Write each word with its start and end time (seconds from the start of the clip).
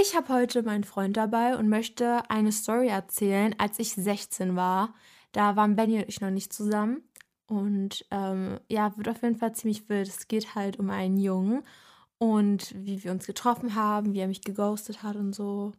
Ich 0.00 0.16
habe 0.16 0.32
heute 0.32 0.62
meinen 0.62 0.84
Freund 0.84 1.16
dabei 1.16 1.56
und 1.56 1.68
möchte 1.68 2.28
eine 2.28 2.52
Story 2.52 2.88
erzählen, 2.88 3.54
als 3.58 3.78
ich 3.78 3.92
16 3.92 4.56
war. 4.56 4.94
Da 5.32 5.56
waren 5.56 5.76
Benny 5.76 5.98
und 5.98 6.08
ich 6.08 6.20
noch 6.20 6.30
nicht 6.30 6.52
zusammen. 6.52 7.02
Und 7.46 8.04
ähm, 8.10 8.58
ja, 8.68 8.96
wird 8.96 9.08
auf 9.08 9.22
jeden 9.22 9.36
Fall 9.36 9.54
ziemlich 9.54 9.88
wild. 9.88 10.08
Es 10.08 10.26
geht 10.26 10.54
halt 10.54 10.78
um 10.78 10.90
einen 10.90 11.18
Jungen 11.18 11.62
und 12.18 12.74
wie 12.76 13.04
wir 13.04 13.12
uns 13.12 13.26
getroffen 13.26 13.74
haben, 13.74 14.14
wie 14.14 14.20
er 14.20 14.28
mich 14.28 14.42
geghostet 14.42 15.02
hat 15.02 15.16
und 15.16 15.34
so. 15.34 15.72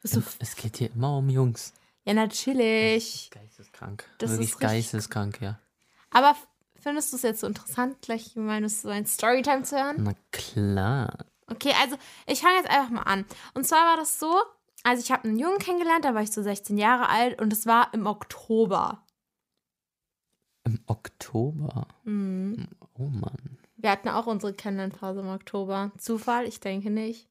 Bist 0.00 0.16
du 0.16 0.22
Es 0.38 0.56
geht 0.56 0.78
hier 0.78 0.92
immer 0.94 1.18
um 1.18 1.28
Jungs. 1.28 1.72
ja, 2.04 2.14
natürlich. 2.14 3.30
Geisteskrank. 3.30 4.04
Das 4.18 4.30
Wirklich 4.30 4.50
ist 4.50 4.58
geisteskrank, 4.60 5.40
ja. 5.40 5.58
Aber 6.10 6.34
findest 6.76 7.12
du 7.12 7.16
es 7.16 7.22
jetzt 7.22 7.40
so 7.40 7.46
interessant, 7.46 8.00
gleich 8.00 8.36
meine 8.36 8.68
so 8.68 8.88
ein 8.88 9.04
Storytime 9.04 9.64
zu 9.64 9.76
hören? 9.76 9.96
Na 9.98 10.14
klar. 10.30 11.26
Okay, 11.50 11.74
also 11.80 11.96
ich 12.26 12.40
fange 12.40 12.56
jetzt 12.56 12.70
einfach 12.70 12.90
mal 12.90 13.02
an. 13.02 13.24
Und 13.54 13.66
zwar 13.66 13.84
war 13.84 13.96
das 13.96 14.18
so, 14.18 14.34
also 14.82 15.02
ich 15.02 15.10
habe 15.10 15.24
einen 15.24 15.38
Jungen 15.38 15.58
kennengelernt, 15.58 16.04
da 16.04 16.14
war 16.14 16.22
ich 16.22 16.32
so 16.32 16.42
16 16.42 16.78
Jahre 16.78 17.08
alt 17.08 17.40
und 17.40 17.52
es 17.52 17.66
war 17.66 17.92
im 17.92 18.06
Oktober. 18.06 19.04
Im 20.64 20.80
Oktober. 20.86 21.88
Hm. 22.04 22.68
Oh 22.94 23.08
Mann. 23.08 23.58
Wir 23.76 23.90
hatten 23.90 24.08
auch 24.08 24.26
unsere 24.26 24.52
Kennenlernphase 24.52 25.20
im 25.20 25.28
Oktober. 25.28 25.90
Zufall? 25.96 26.46
Ich 26.46 26.60
denke 26.60 26.90
nicht. 26.90 27.28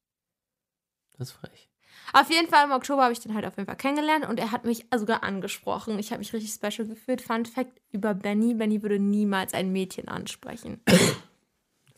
Das 1.17 1.29
ist 1.29 1.33
frech. 1.35 1.69
Auf 2.13 2.29
jeden 2.31 2.47
Fall 2.47 2.65
im 2.65 2.71
Oktober 2.71 3.03
habe 3.03 3.13
ich 3.13 3.19
den 3.19 3.35
halt 3.35 3.45
auf 3.45 3.55
jeden 3.57 3.67
Fall 3.67 3.75
kennengelernt 3.75 4.27
und 4.27 4.39
er 4.39 4.51
hat 4.51 4.65
mich 4.65 4.87
sogar 4.95 5.23
angesprochen. 5.23 5.99
Ich 5.99 6.11
habe 6.11 6.19
mich 6.19 6.33
richtig 6.33 6.51
special 6.51 6.87
gefühlt. 6.87 7.21
Fun 7.21 7.45
Fact 7.45 7.79
über 7.91 8.13
Benny: 8.13 8.55
Benny 8.55 8.81
würde 8.81 8.99
niemals 8.99 9.53
ein 9.53 9.71
Mädchen 9.71 10.07
ansprechen, 10.07 10.81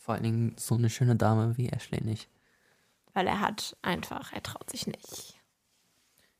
Vor 0.04 0.14
allen 0.14 0.24
Dingen 0.24 0.56
so 0.58 0.74
eine 0.74 0.90
schöne 0.90 1.14
Dame 1.14 1.56
wie 1.56 1.68
Ashley 1.68 2.02
nicht. 2.02 2.28
weil 3.14 3.26
er 3.28 3.40
hat 3.40 3.76
einfach, 3.82 4.32
er 4.32 4.42
traut 4.42 4.68
sich 4.70 4.86
nicht. 4.86 5.38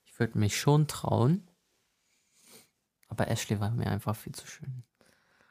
Ich 0.04 0.18
würde 0.18 0.36
mich 0.38 0.58
schon 0.58 0.88
trauen. 0.88 1.46
Aber 3.08 3.28
Ashley 3.28 3.60
war 3.60 3.70
mir 3.70 3.86
einfach 3.88 4.16
viel 4.16 4.32
zu 4.34 4.46
schön. 4.46 4.82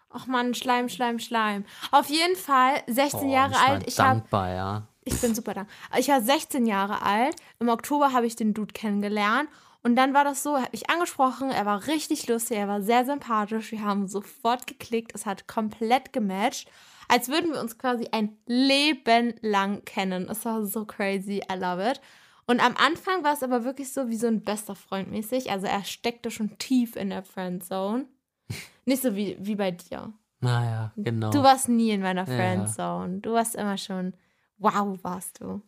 Ach 0.09 0.27
man, 0.27 0.53
Schleim, 0.55 0.89
Schleim, 0.89 1.19
Schleim. 1.19 1.63
Auf 1.91 2.09
jeden 2.09 2.35
Fall 2.35 2.83
16 2.87 3.29
Oh, 3.29 3.31
Jahre 3.33 3.51
ich 3.53 3.57
alt. 3.59 3.87
Ich 3.87 3.99
habe 3.99 4.19
dankbar, 4.19 4.49
ja. 4.53 4.87
Ich 5.03 5.21
bin 5.21 5.33
super 5.33 5.53
dankbar. 5.53 5.99
Ich 5.99 6.07
war 6.09 6.21
16 6.21 6.65
Jahre 6.65 7.01
alt. 7.03 7.35
Im 7.59 7.69
Oktober 7.69 8.11
habe 8.11 8.25
ich 8.25 8.35
den 8.35 8.53
Dude 8.53 8.73
kennengelernt. 8.73 9.47
Und 9.83 9.95
dann 9.95 10.13
war 10.13 10.23
das 10.23 10.43
so, 10.43 10.55
er 10.55 10.63
hat 10.63 10.73
mich 10.73 10.89
angesprochen, 10.89 11.49
er 11.49 11.65
war 11.65 11.87
richtig 11.87 12.27
lustig, 12.27 12.57
er 12.57 12.67
war 12.67 12.81
sehr 12.83 13.03
sympathisch. 13.05 13.71
Wir 13.71 13.81
haben 13.83 14.07
sofort 14.07 14.67
geklickt, 14.67 15.11
es 15.15 15.25
hat 15.25 15.47
komplett 15.47 16.13
gematcht. 16.13 16.69
Als 17.11 17.27
würden 17.27 17.51
wir 17.51 17.59
uns 17.59 17.77
quasi 17.77 18.07
ein 18.13 18.37
Leben 18.45 19.33
lang 19.41 19.83
kennen. 19.83 20.29
Es 20.29 20.45
war 20.45 20.65
so 20.65 20.85
crazy, 20.85 21.41
I 21.51 21.55
love 21.55 21.85
it. 21.91 21.99
Und 22.45 22.63
am 22.63 22.77
Anfang 22.77 23.21
war 23.21 23.33
es 23.33 23.43
aber 23.43 23.65
wirklich 23.65 23.91
so 23.91 24.07
wie 24.07 24.15
so 24.15 24.27
ein 24.27 24.45
bester 24.45 24.75
Freund 24.75 25.11
mäßig. 25.11 25.51
Also 25.51 25.67
er 25.67 25.83
steckte 25.83 26.31
schon 26.31 26.57
tief 26.57 26.95
in 26.95 27.09
der 27.09 27.23
Friendzone. 27.23 28.05
Nicht 28.85 29.01
so 29.01 29.13
wie, 29.13 29.35
wie 29.41 29.55
bei 29.55 29.71
dir. 29.71 30.13
Naja, 30.39 30.93
genau. 30.95 31.31
Du 31.31 31.43
warst 31.43 31.67
nie 31.67 31.91
in 31.91 32.01
meiner 32.01 32.25
Ja. 32.29 32.33
Friendzone. 32.33 33.19
Du 33.19 33.33
warst 33.33 33.55
immer 33.55 33.77
schon, 33.77 34.13
wow, 34.57 34.97
warst 35.03 35.41
du. 35.41 35.61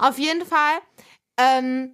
Auf 0.00 0.18
jeden 0.18 0.44
Fall 0.44 0.78
ähm, 1.38 1.92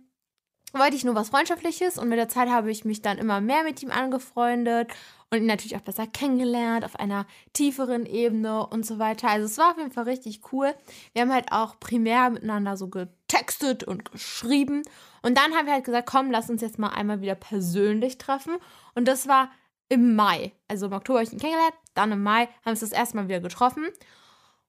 wollte 0.73 0.97
ich 0.97 1.05
nur 1.05 1.15
was 1.15 1.29
Freundschaftliches 1.29 1.99
und 1.99 2.09
mit 2.09 2.19
der 2.19 2.31
Zeit 2.31 2.49
habe 2.49 2.71
ich 2.71 2.87
mich 2.87 3.03
dann 3.03 3.19
immer 3.19 3.43
mehr 3.43 3.65
mit 3.65 3.83
ihm 3.83 3.91
angefreundet 3.91 4.91
und 5.33 5.39
ihn 5.39 5.47
natürlich 5.47 5.77
auch 5.77 5.81
besser 5.81 6.07
kennengelernt 6.07 6.85
auf 6.85 6.95
einer 6.97 7.27
tieferen 7.55 8.05
Ebene 8.05 8.67
und 8.67 8.85
so 8.85 8.99
weiter. 8.99 9.29
Also 9.29 9.47
es 9.47 9.57
war 9.57 9.71
auf 9.71 9.79
jeden 9.79 9.91
Fall 9.91 10.05
richtig 10.05 10.53
cool. 10.53 10.75
Wir 11.15 11.23
haben 11.23 11.33
halt 11.33 11.51
auch 11.51 11.81
primär 11.81 12.29
miteinander 12.29 12.77
so 12.77 12.89
getextet 12.89 13.83
und 13.83 14.13
geschrieben 14.13 14.83
und 15.23 15.39
dann 15.39 15.55
haben 15.55 15.67
wir 15.67 15.73
halt 15.73 15.85
gesagt, 15.85 16.09
komm, 16.09 16.31
lass 16.31 16.51
uns 16.51 16.61
jetzt 16.61 16.79
mal 16.79 16.91
einmal 16.91 17.23
wieder 17.23 17.35
persönlich 17.35 18.19
treffen 18.19 18.57
und 18.95 19.09
das 19.09 19.27
war 19.27 19.51
im 19.89 20.15
Mai. 20.15 20.53
Also 20.69 20.87
im 20.87 20.93
Oktober 20.93 21.21
habe 21.21 21.27
ich 21.27 21.33
ihn 21.33 21.41
kennengelernt, 21.41 21.75
dann 21.95 22.13
im 22.13 22.23
Mai 22.23 22.47
haben 22.47 22.65
wir 22.65 22.71
uns 22.73 22.81
das 22.81 22.93
erste 22.93 23.17
Mal 23.17 23.29
wieder 23.29 23.41
getroffen. 23.41 23.89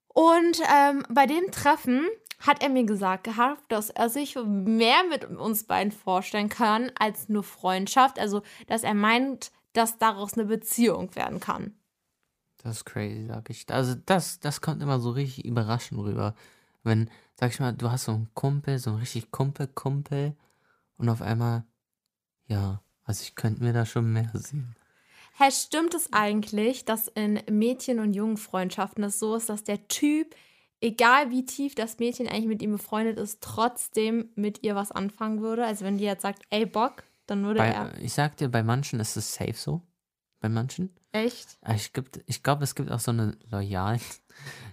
Und 0.08 0.62
ähm, 0.74 1.04
bei 1.10 1.26
dem 1.26 1.52
Treffen 1.52 2.08
hat 2.40 2.62
er 2.62 2.70
mir 2.70 2.86
gesagt 2.86 3.24
gehabt, 3.24 3.64
dass 3.70 3.90
er 3.90 4.10
sich 4.10 4.36
mehr 4.36 5.04
mit 5.10 5.26
uns 5.26 5.64
beiden 5.64 5.92
vorstellen 5.92 6.50
kann 6.50 6.92
als 7.00 7.30
nur 7.30 7.44
Freundschaft. 7.44 8.20
Also, 8.20 8.44
dass 8.68 8.84
er 8.84 8.94
meint, 8.94 9.52
dass 9.74 9.98
daraus 9.98 10.34
eine 10.34 10.46
Beziehung 10.46 11.16
werden 11.16 11.40
kann. 11.40 11.74
Das 12.58 12.78
ist 12.78 12.86
crazy, 12.86 13.26
sag 13.28 13.50
ich. 13.50 13.70
Also 13.70 13.96
das, 14.06 14.40
das 14.40 14.62
kommt 14.62 14.82
immer 14.82 15.00
so 15.00 15.12
richtig 15.12 15.46
überraschend 15.46 16.00
rüber. 16.00 16.34
Wenn, 16.84 17.10
sag 17.36 17.52
ich 17.52 17.60
mal, 17.60 17.74
du 17.74 17.92
hast 17.92 18.06
so 18.06 18.14
einen 18.14 18.34
Kumpel, 18.34 18.80
so 18.80 18.92
einen 18.92 19.00
richtig 19.00 19.32
Kumpel-Kumpel 19.32 20.36
und 20.98 21.10
auf 21.10 21.22
einmal, 21.22 21.66
ja, 22.48 22.82
also 23.04 23.22
ich 23.24 23.36
könnte 23.36 23.64
mir 23.64 23.74
da 23.74 23.86
schon 23.86 24.14
mehr 24.14 24.32
sehen. 24.34 24.76
Hä, 25.38 25.50
stimmt 25.52 25.94
es 25.94 26.14
eigentlich, 26.14 26.86
dass 26.86 27.08
in 27.08 27.42
Mädchen- 27.50 28.00
und 28.00 28.14
Jungenfreundschaften 28.14 29.04
es 29.04 29.20
so 29.20 29.36
ist, 29.36 29.50
dass 29.50 29.64
der 29.64 29.88
Typ, 29.88 30.36
egal 30.80 31.32
wie 31.32 31.46
tief 31.46 31.76
das 31.76 32.00
Mädchen 32.00 32.28
eigentlich 32.28 32.46
mit 32.46 32.62
ihm 32.62 32.72
befreundet 32.74 33.18
ist, 33.18 33.42
trotzdem 33.42 34.30
mit 34.36 34.64
ihr 34.64 34.76
was 34.76 34.92
anfangen 34.92 35.42
würde? 35.42 35.66
Also 35.66 35.86
wenn 35.86 35.98
die 35.98 36.04
jetzt 36.04 36.22
sagt, 36.22 36.44
ey 36.50 36.66
Bock, 36.66 37.04
dann 37.28 37.44
würde 37.44 37.60
Bei, 37.60 37.70
er. 37.70 37.98
ich 38.02 38.14
sag 38.14 38.38
dir, 38.38 38.50
bei 38.50 38.64
manchen 38.64 39.00
ist 39.00 39.16
es 39.16 39.34
safe 39.34 39.54
so. 39.54 39.82
Bei 40.40 40.50
manchen. 40.50 40.94
Echt? 41.14 41.58
Aber 41.62 41.76
Ich, 41.76 41.94
gibt- 41.94 42.22
ich 42.26 42.44
glaube, 42.44 42.64
es 42.64 42.76
gibt 42.76 42.92
auch 42.92 43.00
so 43.00 43.12
eine 43.12 43.38
Loyalen, 43.50 44.02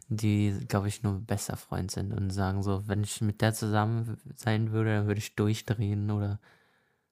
die, 0.08 0.64
glaube 0.68 0.88
ich, 0.88 1.02
nur 1.02 1.20
bester 1.20 1.56
Freund 1.56 1.90
sind 1.90 2.12
und 2.12 2.30
sagen 2.30 2.62
so, 2.62 2.88
wenn 2.88 3.04
ich 3.04 3.20
mit 3.20 3.40
der 3.40 3.54
zusammen 3.54 4.18
sein 4.34 4.72
würde, 4.72 4.96
dann 4.96 5.06
würde 5.06 5.18
ich 5.20 5.36
durchdrehen 5.36 6.10
oder 6.10 6.40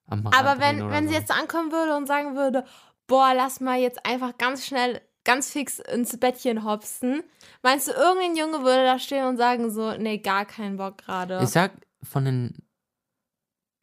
am 0.06 0.26
Rad 0.26 0.34
Aber 0.34 0.60
wenn, 0.60 0.88
wenn 0.90 1.04
so. 1.04 1.10
sie 1.10 1.18
jetzt 1.18 1.30
ankommen 1.30 1.70
würde 1.70 1.96
und 1.96 2.06
sagen 2.06 2.34
würde, 2.34 2.64
boah, 3.06 3.32
lass 3.34 3.60
mal 3.60 3.78
jetzt 3.78 4.04
einfach 4.04 4.36
ganz 4.38 4.66
schnell, 4.66 5.00
ganz 5.24 5.50
fix 5.52 5.78
ins 5.78 6.18
Bettchen 6.18 6.64
hopsen, 6.64 7.22
meinst 7.62 7.86
du, 7.88 7.92
irgendein 7.92 8.36
Junge 8.36 8.64
würde 8.64 8.84
da 8.84 8.98
stehen 8.98 9.26
und 9.26 9.36
sagen 9.36 9.70
so, 9.70 9.92
nee, 9.96 10.18
gar 10.18 10.46
keinen 10.46 10.78
Bock 10.78 10.98
gerade? 10.98 11.40
Ich 11.44 11.50
sag 11.50 11.72
von 12.02 12.24
den 12.24 12.54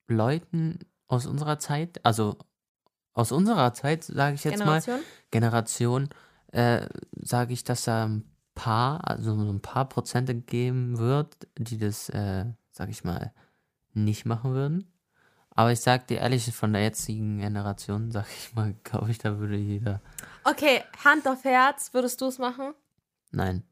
Leuten 0.08 0.80
aus 1.08 1.26
unserer 1.26 1.60
Zeit, 1.60 2.04
also 2.06 2.38
aus 3.14 3.32
unserer 3.32 3.74
Zeit, 3.74 4.04
sage 4.04 4.36
ich 4.36 4.44
jetzt 4.44 4.60
mal, 4.60 4.82
Generation? 4.82 5.00
Generation, 5.32 6.10
äh, 6.52 6.88
sage 7.22 7.54
ich, 7.54 7.64
dass 7.64 7.84
da 7.86 8.06
ein 8.06 8.24
paar, 8.56 9.08
also 9.08 9.36
so 9.36 9.52
ein 9.52 9.62
paar 9.62 9.88
Prozente 9.88 10.36
geben 10.36 10.98
wird, 10.98 11.36
die 11.58 11.78
das, 11.78 12.10
äh, 12.10 12.46
sage 12.72 12.92
ich 12.92 13.04
mal, 13.04 13.34
nicht 13.94 14.26
machen 14.26 14.54
würden. 14.54 14.92
Aber 15.52 15.72
ich 15.72 15.80
sag 15.80 16.08
dir 16.08 16.18
ehrlich, 16.20 16.54
von 16.54 16.74
der 16.74 16.82
jetzigen 16.84 17.40
Generation, 17.40 18.12
sag 18.12 18.26
ich 18.30 18.54
mal, 18.56 18.74
glaube 18.84 19.12
ich, 19.12 19.18
da 19.20 19.38
würde 19.40 19.56
jeder. 19.56 20.02
Okay, 20.44 20.84
Hand 21.04 21.28
auf 21.28 21.44
Herz, 21.46 21.94
würdest 21.94 22.20
du 22.22 22.26
es 22.28 22.38
machen? 22.40 22.74
Nein, 23.32 23.64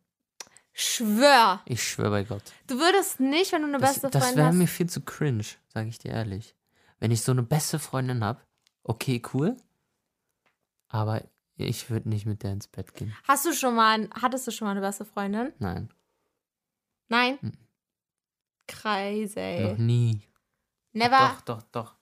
Schwör, 0.76 1.62
ich 1.66 1.84
schwöre 1.88 2.10
bei 2.10 2.24
Gott. 2.24 2.42
du 2.68 2.80
würdest 2.80 3.20
nicht, 3.20 3.52
wenn 3.52 3.62
du 3.62 3.68
eine 3.68 3.78
Das, 3.78 3.94
beste 3.94 4.10
das 4.10 4.24
Freundin 4.24 4.38
wäre 4.38 4.48
hast. 4.48 4.56
mir 4.56 4.68
viel 4.68 4.90
zu 4.90 5.02
cringe, 5.02 5.44
sage 5.72 5.88
ich 5.88 6.00
dir 6.00 6.12
ehrlich. 6.12 6.56
Wenn 7.04 7.12
ich 7.12 7.22
so 7.22 7.34
eine 7.34 7.44
beste 7.44 7.80
Freundin 7.80 8.24
habe, 8.24 8.40
okay, 8.84 9.22
cool. 9.34 9.58
Aber 10.88 11.22
ich 11.58 11.90
würde 11.90 12.08
nicht 12.08 12.26
mit 12.26 12.44
der 12.44 12.54
ins 12.54 12.70
Bett 12.70 12.96
gehen. 12.96 13.14
Hast 13.28 13.46
du 13.46 13.52
schon 13.52 13.76
mal, 13.76 14.10
hattest 14.14 14.48
du 14.48 14.52
schon 14.52 14.68
mal 14.68 14.72
eine 14.72 14.80
beste 14.80 15.04
Freundin? 15.04 15.52
Nein, 15.60 15.90
Nein? 17.10 17.40
Mhm. 17.42 17.58
Crazy. 18.70 19.60
noch 19.60 19.78
nie. 19.78 20.22
Never. 20.94 21.18
Doch, 21.18 21.42
doch, 21.42 21.62
doch. 21.74 21.96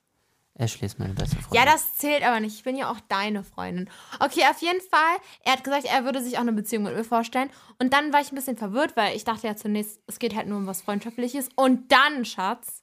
Ashley 0.54 0.86
ist 0.86 1.00
meine 1.00 1.14
beste 1.14 1.34
Freundin. 1.34 1.56
Ja, 1.56 1.64
das 1.64 1.96
zählt 1.96 2.22
aber 2.22 2.38
nicht. 2.38 2.54
Ich 2.54 2.62
bin 2.62 2.76
ja 2.76 2.88
auch 2.88 3.00
deine 3.08 3.42
Freundin. 3.42 3.90
Okay, 4.20 4.42
auf 4.48 4.62
jeden 4.62 4.82
Fall. 4.82 5.16
Er 5.42 5.54
hat 5.54 5.64
gesagt, 5.64 5.84
er 5.84 6.04
würde 6.04 6.22
sich 6.22 6.36
auch 6.36 6.42
eine 6.42 6.52
Beziehung 6.52 6.84
mit 6.84 6.94
mir 6.94 7.02
vorstellen. 7.02 7.50
Und 7.80 7.92
dann 7.92 8.12
war 8.12 8.20
ich 8.20 8.30
ein 8.30 8.36
bisschen 8.36 8.56
verwirrt, 8.56 8.96
weil 8.96 9.16
ich 9.16 9.24
dachte 9.24 9.48
ja 9.48 9.56
zunächst, 9.56 10.00
es 10.06 10.20
geht 10.20 10.36
halt 10.36 10.46
nur 10.46 10.58
um 10.58 10.68
was 10.68 10.80
Freundschaftliches. 10.80 11.48
Und 11.56 11.90
dann, 11.90 12.24
Schatz, 12.24 12.81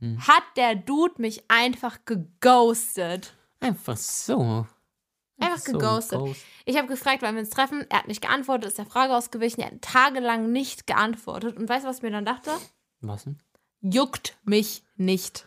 Hm. 0.00 0.26
hat 0.26 0.42
der 0.56 0.74
Dude 0.74 1.14
mich 1.18 1.44
einfach 1.48 1.98
geghostet. 2.04 3.34
Einfach 3.60 3.96
so. 3.96 4.66
Einfach 5.38 5.58
so, 5.58 5.72
geghostet. 5.72 6.18
ghost. 6.18 6.42
Ich 6.64 6.76
habe 6.76 6.88
gefragt, 6.88 7.22
wann 7.22 7.34
wir 7.34 7.40
uns 7.40 7.50
treffen. 7.50 7.86
Er 7.88 7.98
hat 7.98 8.08
nicht 8.08 8.20
geantwortet, 8.20 8.68
ist 8.68 8.78
der 8.78 8.86
Frage 8.86 9.14
ausgewichen. 9.14 9.60
Er 9.60 9.70
hat 9.70 9.82
tagelang 9.82 10.52
nicht 10.52 10.86
geantwortet. 10.86 11.56
Und 11.56 11.68
weißt 11.68 11.84
du, 11.84 11.88
was 11.88 11.98
ich 11.98 12.02
mir 12.02 12.10
dann 12.10 12.24
dachte? 12.24 12.50
Was 13.00 13.24
denn? 13.24 13.38
Juckt 13.80 14.36
mich 14.44 14.82
nicht. 14.96 15.46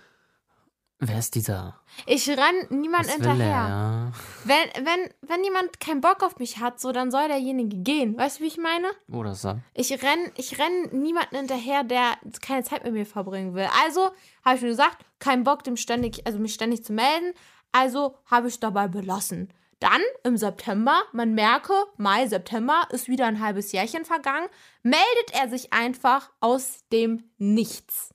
Wer 0.99 1.19
ist 1.19 1.35
dieser? 1.35 1.79
Ich 2.05 2.29
renn 2.29 2.67
niemand 2.69 3.07
Was 3.07 3.07
er, 3.07 3.13
hinterher. 3.15 3.49
ja? 3.49 4.11
Wenn, 4.45 4.85
wenn, 4.85 5.09
wenn 5.21 5.43
jemand 5.43 5.79
keinen 5.79 5.99
Bock 6.01 6.23
auf 6.23 6.39
mich 6.39 6.59
hat, 6.59 6.79
so, 6.79 6.91
dann 6.91 7.11
soll 7.11 7.27
derjenige 7.27 7.77
gehen. 7.77 8.17
Weißt 8.17 8.39
du, 8.39 8.43
wie 8.43 8.47
ich 8.47 8.57
meine? 8.57 8.87
Oder 9.11 9.35
so. 9.35 9.55
Ich 9.73 9.91
renn, 9.91 10.31
ich 10.35 10.57
renn 10.59 11.01
niemanden 11.01 11.35
hinterher, 11.35 11.83
der 11.83 12.13
keine 12.41 12.63
Zeit 12.63 12.83
mit 12.85 12.93
mir 12.93 13.05
verbringen 13.05 13.53
will. 13.53 13.67
Also 13.83 14.11
habe 14.45 14.55
ich 14.55 14.61
mir 14.61 14.69
gesagt, 14.69 15.03
keinen 15.19 15.43
Bock, 15.43 15.63
dem 15.63 15.75
ständig, 15.75 16.25
also 16.25 16.39
mich 16.39 16.53
ständig 16.53 16.85
zu 16.85 16.93
melden. 16.93 17.33
Also 17.73 18.15
habe 18.25 18.47
ich 18.47 18.59
dabei 18.59 18.87
belassen. 18.87 19.51
Dann 19.79 20.01
im 20.23 20.37
September, 20.37 21.01
man 21.11 21.33
merke, 21.33 21.73
Mai, 21.97 22.25
September 22.27 22.87
ist 22.91 23.09
wieder 23.09 23.25
ein 23.25 23.41
halbes 23.41 23.73
Jährchen 23.73 24.05
vergangen, 24.05 24.47
meldet 24.81 25.33
er 25.33 25.49
sich 25.49 25.73
einfach 25.73 26.29
aus 26.39 26.85
dem 26.93 27.29
Nichts. 27.37 28.13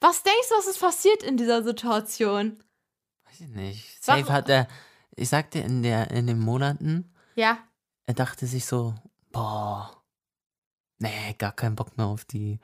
Was 0.00 0.22
denkst 0.22 0.48
du, 0.50 0.54
was 0.56 0.66
ist 0.66 0.80
passiert 0.80 1.22
in 1.22 1.36
dieser 1.36 1.62
Situation? 1.62 2.62
Weiß 3.26 3.40
ich 3.40 3.48
nicht. 3.48 4.04
Safe 4.04 4.32
hat 4.32 4.48
er, 4.48 4.68
ich 5.16 5.28
sagte 5.28 5.58
in, 5.58 5.82
der, 5.82 6.10
in 6.10 6.26
den 6.26 6.38
Monaten, 6.40 7.12
Ja, 7.34 7.58
er 8.06 8.14
dachte 8.14 8.46
sich 8.46 8.66
so, 8.66 8.94
boah, 9.32 10.02
nee, 10.98 11.34
gar 11.38 11.52
keinen 11.52 11.76
Bock 11.76 11.96
mehr 11.96 12.06
auf 12.06 12.24
die, 12.24 12.60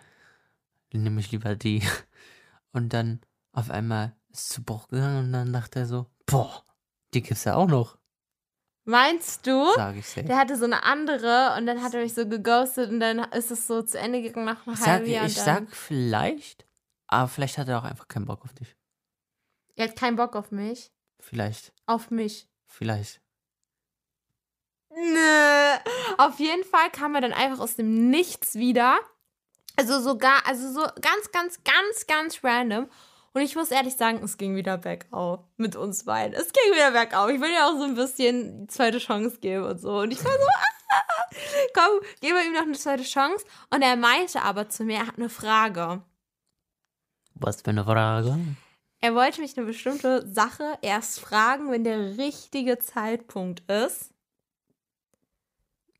nehme 0.92 1.20
ich 1.20 1.30
lieber 1.32 1.54
die. 1.56 1.82
Und 2.72 2.92
dann 2.92 3.20
auf 3.52 3.70
einmal 3.70 4.14
ist 4.30 4.40
es 4.42 4.48
zu 4.50 4.62
Bruch 4.62 4.86
gegangen 4.88 5.26
und 5.26 5.32
dann 5.32 5.52
dachte 5.52 5.80
er 5.80 5.86
so, 5.86 6.06
boah, 6.26 6.64
die 7.12 7.20
gibt's 7.20 7.42
ja 7.42 7.56
auch 7.56 7.66
noch, 7.66 7.98
meinst 8.84 9.44
du? 9.48 9.66
sage 9.74 9.98
ich 9.98 10.06
safe. 10.08 10.22
Der 10.28 10.38
hatte 10.38 10.56
so 10.56 10.66
eine 10.66 10.84
andere 10.84 11.56
und 11.58 11.66
dann 11.66 11.82
hat 11.82 11.94
er 11.94 12.02
mich 12.02 12.14
so 12.14 12.28
geghostet 12.28 12.90
und 12.90 13.00
dann 13.00 13.18
ist 13.32 13.50
es 13.50 13.66
so 13.66 13.82
zu 13.82 13.98
Ende 13.98 14.22
gegangen 14.22 14.46
nach 14.46 14.64
einem 14.66 14.74
Ich 14.74 14.80
sag, 14.80 14.86
halben 14.88 15.10
Jahr. 15.10 15.26
ich 15.26 15.34
sag 15.34 15.74
vielleicht, 15.74 16.64
aber 17.10 17.28
vielleicht 17.28 17.58
hat 17.58 17.68
er 17.68 17.78
auch 17.78 17.84
einfach 17.84 18.08
keinen 18.08 18.26
Bock 18.26 18.44
auf 18.44 18.52
dich. 18.54 18.74
er 19.76 19.88
hat 19.88 19.96
keinen 19.96 20.16
Bock 20.16 20.34
auf 20.36 20.50
mich. 20.50 20.90
Vielleicht, 21.20 21.72
Auf 21.86 22.10
mich. 22.10 22.48
vielleicht. 22.66 23.20
Nö. 24.90 25.76
Auf 26.18 26.38
jeden 26.40 26.64
Fall 26.64 26.90
kam 26.90 27.14
er 27.14 27.20
dann 27.20 27.32
einfach 27.32 27.60
aus 27.60 27.76
dem 27.76 28.10
Nichts 28.10 28.54
wieder. 28.56 28.98
Also 29.76 30.00
sogar, 30.00 30.46
also 30.46 30.72
so 30.72 30.80
ganz, 31.00 31.30
ganz, 31.32 31.62
ganz, 31.64 32.06
ganz 32.06 32.44
random. 32.44 32.88
Und 33.32 33.42
ich 33.42 33.54
muss 33.54 33.70
ehrlich 33.70 33.96
sagen, 33.96 34.20
es 34.24 34.36
ging 34.38 34.56
wieder 34.56 34.76
bergauf 34.78 35.40
mit 35.56 35.76
uns 35.76 36.04
beiden. 36.04 36.34
Es 36.34 36.52
ging 36.52 36.72
wieder 36.74 36.90
bergauf. 36.90 37.30
Ich 37.30 37.40
will 37.40 37.52
ja 37.52 37.68
auch 37.68 37.76
so 37.78 37.84
ein 37.84 37.94
bisschen 37.94 38.62
die 38.62 38.66
zweite 38.66 38.98
Chance 38.98 39.38
geben 39.38 39.64
und 39.64 39.78
so. 39.80 39.98
Und 40.00 40.10
ich 40.10 40.24
war 40.24 40.32
so, 40.32 40.38
ah, 40.90 41.30
komm, 41.72 42.00
geben 42.20 42.36
wir 42.36 42.44
ihm 42.44 42.52
noch 42.54 42.62
eine 42.62 42.72
zweite 42.72 43.04
Chance. 43.04 43.44
Und 43.72 43.82
er 43.82 43.94
meinte 43.96 44.42
aber 44.42 44.68
zu 44.68 44.82
mir, 44.84 44.96
er 44.98 45.06
hat 45.06 45.16
eine 45.18 45.28
Frage. 45.28 46.02
Was 47.40 47.62
für 47.62 47.70
eine 47.70 47.84
Frage? 47.84 48.38
Er 49.00 49.14
wollte 49.14 49.40
mich 49.40 49.56
eine 49.56 49.66
bestimmte 49.66 50.26
Sache 50.30 50.78
erst 50.82 51.20
fragen, 51.20 51.70
wenn 51.70 51.84
der 51.84 52.18
richtige 52.18 52.78
Zeitpunkt 52.78 53.60
ist. 53.70 54.12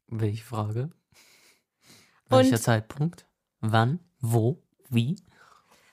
Welche 0.07 0.45
Frage? 0.45 0.91
Und- 2.29 2.31
Welcher 2.39 2.61
Zeitpunkt? 2.61 3.27
Wann? 3.61 4.01
Wo? 4.21 4.63
Wie? 4.91 5.17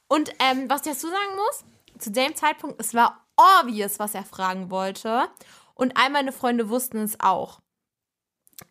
Und 0.08 0.32
ähm, 0.40 0.70
was 0.70 0.82
ich 0.86 0.94
dazu 0.94 1.08
sagen 1.08 1.36
muss, 1.36 1.64
zu 2.02 2.12
dem 2.12 2.36
Zeitpunkt, 2.36 2.80
es 2.82 2.94
war 2.94 3.26
obvious, 3.38 4.00
was 4.00 4.14
er 4.14 4.24
fragen 4.26 4.70
wollte. 4.70 5.30
Und 5.76 5.96
all 5.98 6.10
meine 6.10 6.32
Freunde 6.32 6.70
wussten 6.70 6.98
es 6.98 7.20
auch. 7.20 7.62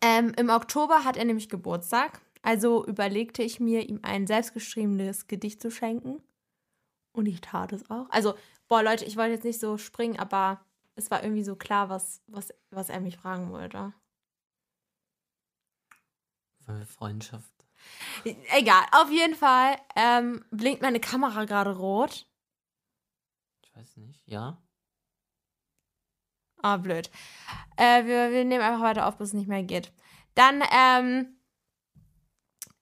Ähm, 0.01 0.33
Im 0.37 0.49
Oktober 0.49 1.05
hat 1.05 1.17
er 1.17 1.25
nämlich 1.25 1.49
Geburtstag. 1.49 2.21
Also 2.43 2.85
überlegte 2.85 3.41
ich 3.43 3.59
mir, 3.59 3.87
ihm 3.89 3.99
ein 4.03 4.27
selbstgeschriebenes 4.27 5.27
Gedicht 5.27 5.61
zu 5.61 5.71
schenken. 5.71 6.21
Und 7.17 7.25
ich 7.25 7.41
tat 7.41 7.73
es 7.73 7.89
auch. 7.89 8.07
Also, 8.11 8.35
boah, 8.67 8.83
Leute, 8.83 9.03
ich 9.03 9.17
wollte 9.17 9.31
jetzt 9.31 9.43
nicht 9.43 9.59
so 9.59 9.79
springen, 9.79 10.19
aber 10.19 10.63
es 10.95 11.09
war 11.09 11.23
irgendwie 11.23 11.43
so 11.43 11.55
klar, 11.55 11.89
was, 11.89 12.21
was, 12.27 12.53
was 12.69 12.89
er 12.89 12.99
mich 12.99 13.17
fragen 13.17 13.51
wollte. 13.51 13.91
Freundschaft. 16.85 17.51
Egal, 18.23 18.83
auf 18.91 19.09
jeden 19.09 19.33
Fall 19.33 19.77
ähm, 19.95 20.45
blinkt 20.51 20.83
meine 20.83 20.99
Kamera 20.99 21.45
gerade 21.45 21.75
rot. 21.75 22.27
Ich 23.63 23.75
weiß 23.75 23.97
nicht. 23.97 24.21
Ja? 24.27 24.61
Ah, 26.61 26.77
blöd. 26.77 27.09
Äh, 27.77 28.05
wir, 28.05 28.31
wir 28.31 28.45
nehmen 28.45 28.63
einfach 28.63 28.83
weiter 28.83 29.07
auf, 29.07 29.17
bis 29.17 29.29
es 29.29 29.33
nicht 29.33 29.47
mehr 29.47 29.63
geht. 29.63 29.91
Dann, 30.35 30.63
ähm, 30.71 31.36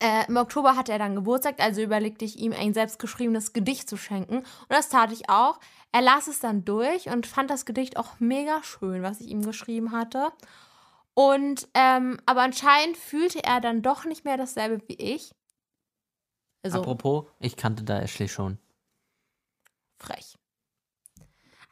äh, 0.05 0.27
im 0.27 0.37
Oktober 0.37 0.75
hatte 0.75 0.91
er 0.91 0.99
dann 0.99 1.15
Geburtstag, 1.15 1.59
also 1.59 1.81
überlegte 1.81 2.25
ich 2.25 2.37
ihm 2.37 2.53
ein 2.53 2.73
selbstgeschriebenes 2.73 3.53
Gedicht 3.53 3.89
zu 3.89 3.97
schenken. 3.97 4.37
Und 4.37 4.69
das 4.69 4.89
tat 4.89 5.11
ich 5.11 5.29
auch. 5.29 5.59
Er 5.91 6.01
las 6.01 6.27
es 6.27 6.39
dann 6.39 6.65
durch 6.65 7.09
und 7.09 7.25
fand 7.25 7.49
das 7.49 7.65
Gedicht 7.65 7.97
auch 7.97 8.19
mega 8.19 8.61
schön, 8.63 9.01
was 9.01 9.21
ich 9.21 9.29
ihm 9.29 9.43
geschrieben 9.43 9.91
hatte. 9.91 10.31
Und, 11.13 11.67
ähm, 11.73 12.19
aber 12.25 12.41
anscheinend 12.41 12.97
fühlte 12.97 13.43
er 13.43 13.61
dann 13.61 13.81
doch 13.81 14.05
nicht 14.05 14.25
mehr 14.25 14.37
dasselbe 14.37 14.83
wie 14.87 14.95
ich. 14.95 15.33
Also, 16.61 16.79
Apropos, 16.79 17.25
ich 17.39 17.55
kannte 17.55 17.83
da 17.83 17.99
Ashley 17.99 18.27
schon. 18.27 18.59
frech. 19.97 20.37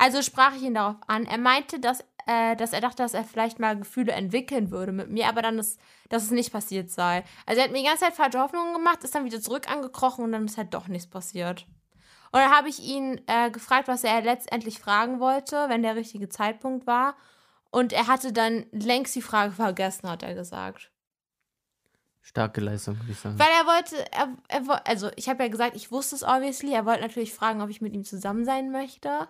Also 0.03 0.21
sprach 0.21 0.53
ich 0.53 0.63
ihn 0.63 0.73
darauf 0.73 0.97
an. 1.07 1.25
Er 1.25 1.37
meinte, 1.37 1.79
dass, 1.79 2.01
äh, 2.27 2.57
dass 2.57 2.73
er 2.73 2.81
dachte, 2.81 3.03
dass 3.03 3.13
er 3.13 3.23
vielleicht 3.23 3.57
mal 3.59 3.77
Gefühle 3.77 4.11
entwickeln 4.11 4.69
würde 4.69 4.91
mit 4.91 5.09
mir, 5.09 5.29
aber 5.29 5.41
dann 5.41 5.57
ist, 5.57 5.79
dass 6.09 6.23
es 6.23 6.31
nicht 6.31 6.51
passiert 6.51 6.91
sei. 6.91 7.23
Also 7.45 7.61
er 7.61 7.63
hat 7.63 7.71
mir 7.71 7.77
die 7.77 7.85
ganze 7.85 8.03
Zeit 8.03 8.13
falsche 8.13 8.39
Hoffnungen 8.39 8.73
gemacht, 8.73 9.01
ist 9.05 9.15
dann 9.15 9.23
wieder 9.23 9.39
zurück 9.39 9.71
angekrochen 9.71 10.25
und 10.25 10.33
dann 10.33 10.43
ist 10.43 10.57
halt 10.57 10.73
doch 10.73 10.89
nichts 10.89 11.09
passiert. 11.09 11.67
Und 12.33 12.41
dann 12.41 12.51
habe 12.51 12.67
ich 12.67 12.81
ihn 12.81 13.21
äh, 13.27 13.49
gefragt, 13.49 13.87
was 13.87 14.03
er 14.03 14.21
letztendlich 14.21 14.77
fragen 14.77 15.21
wollte, 15.21 15.69
wenn 15.69 15.83
der 15.83 15.95
richtige 15.95 16.27
Zeitpunkt 16.27 16.85
war. 16.85 17.15
Und 17.71 17.93
er 17.93 18.07
hatte 18.07 18.33
dann 18.33 18.65
längst 18.73 19.15
die 19.15 19.21
Frage 19.21 19.53
vergessen, 19.53 20.09
hat 20.09 20.21
er 20.21 20.33
gesagt. 20.33 20.91
Starke 22.21 22.59
Leistung, 22.59 22.99
würde 22.99 23.13
ich 23.13 23.19
sagen. 23.19 23.39
Weil 23.39 23.47
er 23.57 23.65
wollte, 23.65 24.11
er, 24.11 24.37
er, 24.49 24.85
also 24.85 25.11
ich 25.15 25.29
habe 25.29 25.43
ja 25.43 25.49
gesagt, 25.49 25.77
ich 25.77 25.93
wusste 25.93 26.17
es 26.17 26.23
obviously. 26.23 26.73
Er 26.73 26.85
wollte 26.85 27.03
natürlich 27.03 27.33
fragen, 27.33 27.61
ob 27.61 27.69
ich 27.69 27.79
mit 27.79 27.93
ihm 27.93 28.03
zusammen 28.03 28.43
sein 28.43 28.69
möchte. 28.69 29.29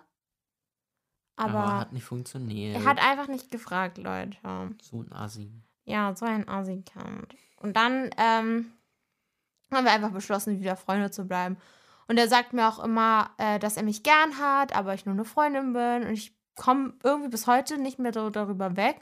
Aber, 1.36 1.58
Aber 1.58 1.78
hat 1.80 1.92
nicht 1.92 2.04
funktioniert. 2.04 2.76
er 2.76 2.84
hat 2.84 2.98
einfach 3.02 3.28
nicht 3.28 3.50
gefragt, 3.50 3.98
Leute. 3.98 4.36
so 4.82 4.98
ein 5.02 5.12
Asi. 5.12 5.50
Ja, 5.84 6.14
so 6.14 6.24
ein 6.26 6.48
Assi-Kant. 6.48 7.34
Und 7.60 7.76
dann 7.76 8.10
ähm, 8.16 8.72
haben 9.72 9.84
wir 9.84 9.92
einfach 9.92 10.12
beschlossen, 10.12 10.60
wieder 10.60 10.76
Freunde 10.76 11.10
zu 11.10 11.24
bleiben. 11.24 11.56
Und 12.06 12.18
er 12.18 12.28
sagt 12.28 12.52
mir 12.52 12.68
auch 12.68 12.78
immer, 12.82 13.30
äh, 13.38 13.58
dass 13.58 13.76
er 13.76 13.82
mich 13.82 14.02
gern 14.02 14.38
hat, 14.38 14.76
aber 14.76 14.94
ich 14.94 15.06
nur 15.06 15.14
eine 15.14 15.24
Freundin 15.24 15.72
bin. 15.72 16.04
Und 16.06 16.12
ich 16.14 16.36
komme 16.54 16.92
irgendwie 17.02 17.30
bis 17.30 17.46
heute 17.46 17.78
nicht 17.78 17.98
mehr 17.98 18.12
so 18.12 18.30
darüber 18.30 18.76
weg. 18.76 19.00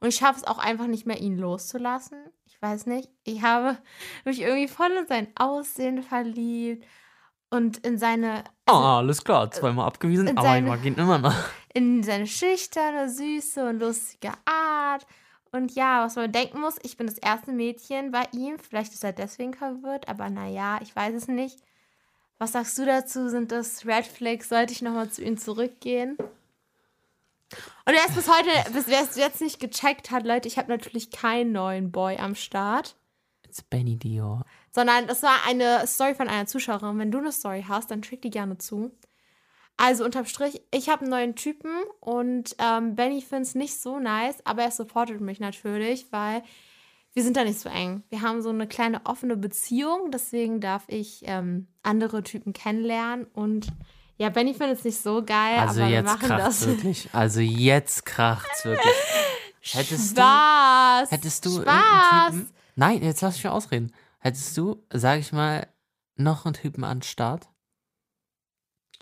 Und 0.00 0.08
ich 0.08 0.16
schaffe 0.16 0.40
es 0.40 0.46
auch 0.46 0.58
einfach 0.58 0.86
nicht 0.86 1.06
mehr, 1.06 1.20
ihn 1.20 1.36
loszulassen. 1.38 2.18
Ich 2.44 2.60
weiß 2.60 2.86
nicht. 2.86 3.08
Ich 3.24 3.42
habe 3.42 3.78
mich 4.24 4.40
irgendwie 4.40 4.68
voll 4.68 4.90
in 4.92 5.06
sein 5.06 5.28
Aussehen 5.36 6.02
verliebt. 6.02 6.84
Und 7.50 7.78
in 7.78 7.98
seine 7.98 8.44
Ah, 8.66 8.98
alles 8.98 9.24
klar, 9.24 9.50
zweimal 9.50 9.86
abgewiesen, 9.86 10.28
aber 10.36 10.42
seine- 10.42 10.68
mag 10.68 10.84
ihn 10.84 10.94
immer 10.94 11.18
noch. 11.18 11.34
In 11.74 12.02
seine 12.02 12.26
schüchterne, 12.26 13.08
süße 13.08 13.68
und 13.68 13.78
lustige 13.80 14.32
Art. 14.44 15.06
Und 15.52 15.74
ja, 15.74 16.04
was 16.04 16.16
man 16.16 16.30
denken 16.30 16.60
muss, 16.60 16.76
ich 16.82 16.96
bin 16.96 17.06
das 17.06 17.18
erste 17.18 17.52
Mädchen 17.52 18.12
bei 18.12 18.24
ihm. 18.32 18.58
Vielleicht 18.58 18.92
ist 18.92 19.04
er 19.04 19.12
deswegen 19.12 19.54
verwirrt, 19.54 20.08
aber 20.08 20.30
naja, 20.30 20.78
ich 20.82 20.94
weiß 20.94 21.14
es 21.14 21.28
nicht. 21.28 21.58
Was 22.38 22.52
sagst 22.52 22.78
du 22.78 22.86
dazu? 22.86 23.28
Sind 23.28 23.52
das 23.52 23.84
Red 23.84 24.06
Flags? 24.06 24.48
Sollte 24.48 24.72
ich 24.72 24.82
nochmal 24.82 25.10
zu 25.10 25.22
ihm 25.22 25.36
zurückgehen? 25.36 26.16
Und 27.84 27.94
wer 27.94 28.06
es 28.08 28.14
bis 28.14 28.28
heute, 28.28 28.48
bis 28.72 28.86
wer 28.86 29.02
es 29.02 29.16
jetzt 29.16 29.40
nicht 29.40 29.60
gecheckt 29.60 30.10
hat, 30.10 30.24
Leute, 30.24 30.48
ich 30.48 30.56
habe 30.56 30.68
natürlich 30.68 31.10
keinen 31.10 31.52
neuen 31.52 31.90
Boy 31.90 32.16
am 32.16 32.34
Start. 32.34 32.96
It's 33.44 33.62
Benny 33.62 33.96
Dior. 33.96 34.44
Sondern 34.70 35.08
das 35.08 35.22
war 35.22 35.44
eine 35.46 35.86
Story 35.86 36.14
von 36.14 36.28
einer 36.28 36.46
Zuschauerin. 36.46 36.98
Wenn 36.98 37.10
du 37.10 37.18
eine 37.18 37.32
Story 37.32 37.64
hast, 37.66 37.90
dann 37.90 38.04
schick 38.04 38.22
die 38.22 38.30
gerne 38.30 38.58
zu. 38.58 38.92
Also 39.82 40.04
unterm 40.04 40.26
Strich, 40.26 40.60
ich 40.74 40.90
habe 40.90 41.02
einen 41.02 41.10
neuen 41.10 41.36
Typen 41.36 41.70
und 42.00 42.54
ähm, 42.58 42.96
Benny 42.96 43.22
findet 43.22 43.48
es 43.48 43.54
nicht 43.54 43.80
so 43.80 43.98
nice, 43.98 44.36
aber 44.44 44.62
er 44.62 44.70
supportet 44.70 45.22
mich 45.22 45.40
natürlich, 45.40 46.12
weil 46.12 46.42
wir 47.14 47.22
sind 47.22 47.38
da 47.38 47.44
nicht 47.44 47.58
so 47.58 47.70
eng. 47.70 48.02
Wir 48.10 48.20
haben 48.20 48.42
so 48.42 48.50
eine 48.50 48.66
kleine 48.68 49.00
offene 49.06 49.38
Beziehung, 49.38 50.10
deswegen 50.10 50.60
darf 50.60 50.84
ich 50.88 51.22
ähm, 51.24 51.66
andere 51.82 52.22
Typen 52.22 52.52
kennenlernen 52.52 53.24
und 53.32 53.68
ja, 54.18 54.28
Benny 54.28 54.52
findet 54.52 54.80
es 54.80 54.84
nicht 54.84 55.00
so 55.00 55.24
geil, 55.24 55.58
Also 55.58 55.80
aber 55.80 55.88
wir 55.88 55.96
jetzt 55.96 56.04
machen 56.04 56.28
das. 56.28 56.66
wirklich. 56.66 57.08
Also 57.14 57.40
jetzt 57.40 58.04
kracht's 58.04 58.66
wirklich. 58.66 58.92
Hättest 59.62 60.10
du, 60.16 60.20
Spaß! 60.20 61.10
hättest 61.10 61.46
du 61.46 61.62
Spaß! 61.62 62.32
Typen. 62.32 62.50
Nein, 62.76 63.02
jetzt 63.02 63.22
lass 63.22 63.34
mich 63.36 63.44
mal 63.44 63.50
ausreden. 63.50 63.92
Hättest 64.18 64.56
du, 64.58 64.82
sag 64.92 65.20
ich 65.20 65.32
mal, 65.32 65.66
noch 66.16 66.44
einen 66.44 66.54
Typen 66.54 66.84
an 66.84 67.00
Start? 67.00 67.48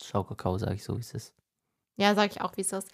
Schau 0.02 0.25
Kakao, 0.25 0.59
sag 0.59 0.75
ich 0.75 0.85
so, 0.85 0.97
wie 0.97 1.00
es 1.00 1.12
ist. 1.12 1.35
Ja, 1.97 2.14
sag 2.14 2.31
ich 2.31 2.40
auch, 2.40 2.57
wie 2.57 2.61
es 2.62 2.73
ist. 2.73 2.88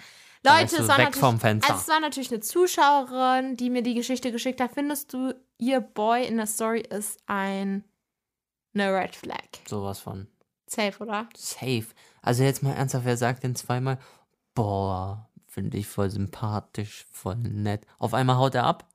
Leute, 0.47 0.77
es 0.77 0.89
war, 0.89 0.99
also 0.99 1.21
es 1.23 1.89
war 1.89 2.01
natürlich 2.01 2.31
eine 2.31 2.41
Zuschauerin, 2.41 3.57
die 3.57 3.71
mir 3.71 3.83
die 3.83 3.95
Geschichte 3.95 4.31
geschickt 4.31 4.61
hat. 4.61 4.73
Findest 4.75 5.13
du, 5.13 5.35
ihr 5.59 5.81
Boy 5.81 6.27
in 6.27 6.37
der 6.37 6.47
Story 6.47 6.81
ist 6.81 7.19
ein 7.27 7.85
eine 8.75 8.93
Red 8.95 9.15
Flag? 9.15 9.39
Sowas 9.69 10.01
von. 10.01 10.27
Safe, 10.67 10.99
oder? 11.03 11.29
Safe. 11.37 11.87
Also 12.23 12.43
jetzt 12.43 12.63
mal 12.63 12.73
ernsthaft, 12.73 13.05
wer 13.05 13.17
sagt 13.17 13.43
denn 13.45 13.55
zweimal, 13.55 13.99
boah, 14.55 15.29
finde 15.47 15.79
ich 15.79 15.87
voll 15.87 16.11
sympathisch, 16.11 17.07
voll 17.13 17.37
nett. 17.37 17.87
Auf 17.99 18.15
einmal 18.15 18.37
haut 18.37 18.55
er 18.55 18.65
ab, 18.65 18.89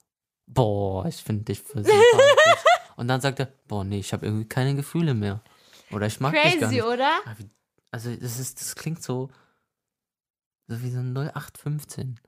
boah, 0.47 1.05
ich 1.05 1.15
finde 1.17 1.45
dich 1.45 1.61
voll 1.61 1.83
sympathisch. 1.83 2.63
Und 2.97 3.07
dann 3.07 3.21
sagt 3.21 3.39
er, 3.39 3.45
boah, 3.67 3.83
nee, 3.83 3.99
ich 3.99 4.11
habe 4.11 4.25
irgendwie 4.25 4.47
keine 4.47 4.75
Gefühle 4.75 5.13
mehr. 5.13 5.41
Oder 5.91 6.07
ich 6.07 6.19
mag 6.19 6.33
dich 6.33 6.43
gar 6.43 6.51
Crazy, 6.69 6.75
nicht. 6.75 6.83
oder? 6.83 7.11
Ah, 7.25 7.33
wie- 7.37 7.49
Also 7.91 8.15
das 8.15 8.39
ist, 8.39 8.59
das 8.61 8.75
klingt 8.75 9.01
so, 9.01 9.29
so 10.67 10.81
wie 10.81 10.91
so 10.91 10.99
ein 10.99 11.15
0815. 11.15 12.19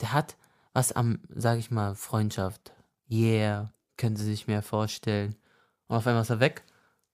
der 0.00 0.12
hat 0.12 0.36
was 0.72 0.92
am, 0.92 1.20
sag 1.30 1.58
ich 1.58 1.70
mal, 1.70 1.94
Freundschaft. 1.94 2.74
Yeah, 3.10 3.72
können 3.96 4.16
sie 4.16 4.24
sich 4.26 4.46
mehr 4.46 4.62
vorstellen. 4.62 5.34
Und 5.86 5.96
auf 5.96 6.06
einmal 6.06 6.22
ist 6.22 6.30
er 6.30 6.40
weg 6.40 6.64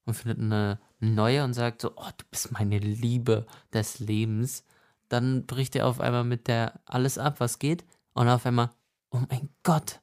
und 0.04 0.14
findet 0.14 0.38
eine 0.40 0.80
neue 0.98 1.44
und 1.44 1.54
sagt 1.54 1.82
so, 1.82 1.92
oh, 1.94 2.10
du 2.16 2.24
bist 2.30 2.50
meine 2.50 2.78
Liebe 2.78 3.46
des 3.72 4.00
Lebens. 4.00 4.64
Dann 5.08 5.46
bricht 5.46 5.76
er 5.76 5.86
auf 5.86 6.00
einmal 6.00 6.24
mit 6.24 6.48
der 6.48 6.80
alles 6.86 7.18
ab, 7.18 7.38
was 7.38 7.60
geht. 7.60 7.84
Und 8.14 8.28
auf 8.28 8.46
einmal, 8.46 8.70
oh 9.10 9.20
mein 9.30 9.48
Gott, 9.62 10.00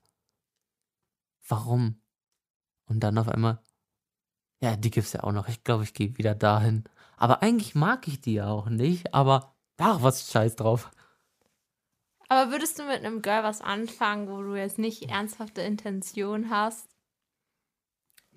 warum? 1.47 1.99
Und 2.85 3.01
dann 3.01 3.17
auf 3.17 3.27
einmal, 3.27 3.61
ja, 4.61 4.77
die 4.77 4.91
gibt's 4.91 5.13
ja 5.13 5.23
auch 5.23 5.31
noch. 5.31 5.47
Ich 5.47 5.63
glaube, 5.63 5.83
ich 5.83 5.93
gehe 5.93 6.17
wieder 6.17 6.35
dahin. 6.35 6.85
Aber 7.19 7.41
eigentlich 7.43 7.75
mag 7.75 8.07
ich 8.07 8.21
die 8.21 8.33
ja 8.35 8.47
auch 8.49 8.69
nicht, 8.69 9.13
aber 9.13 9.53
ach, 9.77 10.01
was 10.01 10.31
scheiß 10.31 10.55
drauf. 10.55 10.89
Aber 12.29 12.51
würdest 12.51 12.79
du 12.79 12.83
mit 12.83 13.03
einem 13.03 13.21
Girl 13.21 13.43
was 13.43 13.59
anfangen, 13.61 14.29
wo 14.29 14.41
du 14.41 14.55
jetzt 14.55 14.79
nicht 14.79 15.03
ernsthafte 15.09 15.61
Intention 15.61 16.49
hast? 16.49 16.87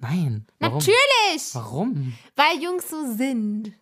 Nein. 0.00 0.46
Warum? 0.58 0.78
Natürlich! 0.78 1.54
Warum? 1.54 2.14
Weil 2.34 2.60
Jungs 2.60 2.90
so 2.90 3.14
sind. 3.14 3.72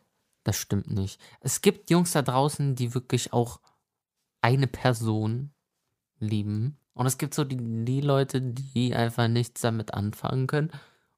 Das 0.45 0.57
stimmt 0.57 0.91
nicht. 0.91 1.21
Es 1.41 1.63
gibt 1.63 1.91
Jungs 1.91 2.13
da 2.13 2.23
draußen, 2.23 2.75
die 2.75 2.93
wirklich 2.95 3.33
auch 3.33 3.61
eine 4.43 4.67
Person 4.67 5.53
lieben. 6.19 6.77
Und 6.93 7.07
es 7.07 7.17
gibt 7.17 7.33
so 7.35 7.45
die, 7.45 7.57
die 7.85 8.01
Leute, 8.03 8.43
die 8.43 8.95
einfach 8.95 9.29
nichts 9.29 9.63
damit 9.63 9.95
anfangen 9.95 10.47
können 10.47 10.71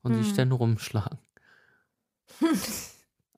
und 0.02 0.14
Hm. 0.14 0.22
sich 0.22 0.34
dann 0.34 0.52
rumschlagen. 0.52 1.18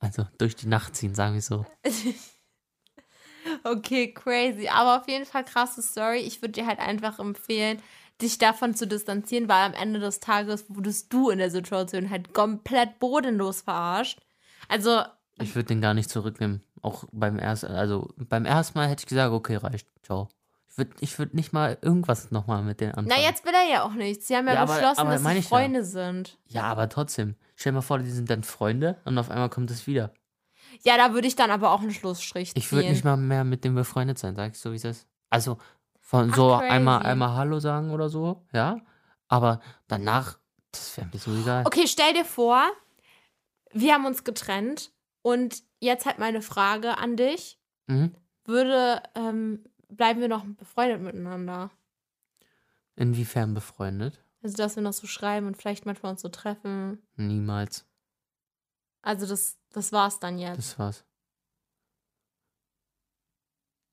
also 0.04 0.26
durch 0.38 0.54
die 0.54 0.66
Nacht 0.68 0.94
ziehen, 0.94 1.14
sagen 1.14 1.34
wir 1.34 1.40
so. 1.42 1.64
okay, 3.64 4.12
crazy. 4.12 4.68
Aber 4.68 5.00
auf 5.00 5.08
jeden 5.08 5.26
Fall 5.26 5.44
krasse 5.44 5.82
Story. 5.82 6.18
Ich 6.18 6.42
würde 6.42 6.52
dir 6.52 6.66
halt 6.66 6.78
einfach 6.78 7.18
empfehlen, 7.18 7.80
dich 8.20 8.38
davon 8.38 8.74
zu 8.74 8.86
distanzieren, 8.86 9.48
weil 9.48 9.64
am 9.64 9.72
Ende 9.74 9.98
des 10.00 10.20
Tages 10.20 10.66
wurdest 10.68 11.12
du 11.12 11.30
in 11.30 11.38
der 11.38 11.50
Situation 11.50 12.10
halt 12.10 12.32
komplett 12.32 12.98
bodenlos 12.98 13.62
verarscht. 13.62 14.20
Also, 14.68 15.02
Ich 15.40 15.54
würde 15.54 15.66
den 15.68 15.80
gar 15.80 15.94
nicht 15.94 16.10
zurücknehmen. 16.10 16.62
Auch 16.82 17.04
beim 17.12 17.38
ersten, 17.38 17.66
also 17.66 18.12
beim 18.16 18.44
ersten 18.44 18.78
Mal 18.78 18.88
hätte 18.88 19.02
ich 19.02 19.06
gesagt, 19.08 19.32
okay, 19.32 19.56
reicht, 19.56 19.88
ciao. 20.02 20.28
Ich 20.70 20.78
würde 20.78 20.92
ich 21.00 21.18
würd 21.18 21.34
nicht 21.34 21.52
mal 21.52 21.78
irgendwas 21.82 22.30
nochmal 22.30 22.62
mit 22.62 22.80
denen 22.80 22.92
anfangen. 22.92 23.08
na, 23.08 23.26
jetzt 23.26 23.44
will 23.44 23.54
er 23.54 23.70
ja 23.70 23.84
auch 23.84 23.92
nichts. 23.94 24.26
Sie 24.26 24.36
haben 24.36 24.46
ja, 24.48 24.54
Ja, 24.54 24.64
beschlossen, 24.64 25.00
aber 25.00 25.12
dass 25.12 25.22
sie 25.22 25.30
ich 25.30 25.44
ja. 25.44 25.48
Freunde 25.48 25.84
sind. 25.84 26.38
Ja, 26.46 26.64
aber 26.64 26.88
trotzdem. 26.88 27.36
Stell 27.56 27.72
dir 27.72 27.76
mal 27.76 27.82
vor, 27.82 27.98
die 27.98 28.10
sind 28.10 28.30
dann 28.30 28.42
Freunde 28.42 29.00
und 29.04 29.16
auf 29.18 29.30
einmal 29.30 29.50
kommt 29.50 29.70
es 29.70 29.86
wieder. 29.86 30.12
Ja, 30.82 30.96
da 30.96 31.12
würde 31.12 31.28
ich 31.28 31.36
dann 31.36 31.50
aber 31.50 31.70
auch 31.70 31.80
einen 31.80 31.92
Schlussstrich 31.92 32.52
ziehen. 32.52 32.58
Ich 32.58 32.72
würde 32.72 32.88
nicht 32.88 33.04
mal 33.04 33.16
mehr 33.16 33.44
mit 33.44 33.64
dem 33.64 33.74
befreundet 33.74 34.18
sein, 34.18 34.34
sag 34.34 34.52
ich 34.52 34.58
so, 34.58 34.72
wie 34.72 34.76
es 34.76 34.84
ist. 34.84 35.06
Also 35.30 35.58
von 36.00 36.30
Ach, 36.30 36.36
so 36.36 36.56
crazy. 36.58 36.70
einmal, 36.70 37.02
einmal 37.02 37.32
Hallo 37.34 37.60
sagen 37.60 37.90
oder 37.90 38.08
so, 38.08 38.46
ja. 38.52 38.80
Aber 39.28 39.60
danach, 39.88 40.38
das 40.70 40.96
wäre 40.96 41.08
mir 41.12 41.18
so 41.18 41.34
egal. 41.34 41.64
Okay, 41.66 41.86
stell 41.86 42.12
dir 42.12 42.24
vor, 42.24 42.62
wir 43.72 43.94
haben 43.94 44.06
uns 44.06 44.24
getrennt 44.24 44.92
und 45.22 45.62
jetzt 45.80 46.06
halt 46.06 46.18
meine 46.18 46.42
Frage 46.42 46.98
an 46.98 47.16
dich. 47.16 47.58
Mhm. 47.86 48.14
Würde, 48.44 49.02
ähm, 49.14 49.64
bleiben 49.88 50.20
wir 50.20 50.28
noch 50.28 50.44
befreundet 50.44 51.00
miteinander? 51.00 51.70
Inwiefern 52.96 53.54
befreundet? 53.54 54.23
Also, 54.44 54.56
dass 54.58 54.76
wir 54.76 54.82
noch 54.82 54.92
so 54.92 55.06
schreiben 55.06 55.46
und 55.46 55.56
vielleicht 55.56 55.86
manchmal 55.86 56.12
uns 56.12 56.20
so 56.20 56.28
treffen. 56.28 56.98
Niemals. 57.16 57.86
Also, 59.00 59.26
das, 59.26 59.58
das 59.72 59.90
war's 59.90 60.20
dann 60.20 60.38
jetzt. 60.38 60.58
Das 60.58 60.78
war's. 60.78 61.04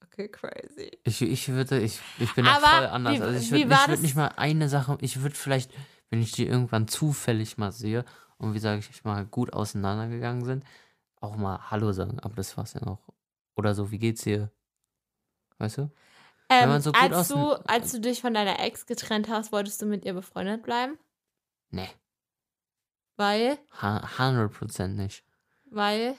okay, 0.03 0.27
crazy. 0.27 0.91
Ich, 1.05 1.21
ich 1.21 1.47
würde, 1.49 1.79
ich, 1.79 2.01
ich 2.19 2.35
bin 2.35 2.43
da 2.43 2.57
Aber 2.57 2.67
voll 2.67 2.85
anders. 2.87 3.13
wie- 3.17 3.21
also 3.21 3.39
ich 3.39 3.51
würde 3.51 3.69
würd 3.69 4.01
nicht 4.01 4.15
mal 4.15 4.27
eine 4.35 4.67
Sache, 4.67 4.97
ich 4.99 5.21
würde 5.21 5.35
vielleicht, 5.35 5.71
wenn 6.09 6.21
ich 6.21 6.33
die 6.33 6.45
irgendwann 6.47 6.89
zufällig 6.89 7.57
mal 7.57 7.71
sehe 7.71 8.03
und 8.37 8.53
wie 8.53 8.59
sage 8.59 8.79
ich 8.79 9.03
mal 9.05 9.25
gut 9.25 9.53
auseinandergegangen 9.53 10.43
sind, 10.43 10.65
auch 11.21 11.37
mal 11.37 11.71
Hallo 11.71 11.93
sagen, 11.93 12.19
aber 12.19 12.35
das 12.35 12.57
war's 12.57 12.73
ja 12.73 12.83
noch. 12.83 12.99
Oder 13.55 13.73
so, 13.73 13.89
wie 13.91 13.99
geht's 13.99 14.23
dir? 14.23 14.51
Weißt 15.59 15.77
du? 15.77 15.91
Ähm, 16.51 16.69
man 16.69 16.81
so 16.81 16.91
als, 16.91 17.27
du, 17.29 17.51
als 17.67 17.91
du 17.91 17.99
dich 18.01 18.21
von 18.21 18.33
deiner 18.33 18.59
Ex 18.59 18.85
getrennt 18.85 19.29
hast, 19.29 19.51
wolltest 19.51 19.81
du 19.81 19.85
mit 19.85 20.05
ihr 20.05 20.13
befreundet 20.13 20.63
bleiben? 20.63 20.97
Nee, 21.69 21.89
Weil, 23.15 23.57
ha- 23.81 24.05
100% 24.17 24.87
nicht. 24.89 25.23
weil, 25.65 26.15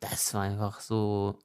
Das 0.00 0.34
war 0.34 0.42
einfach 0.42 0.80
so 0.80 1.38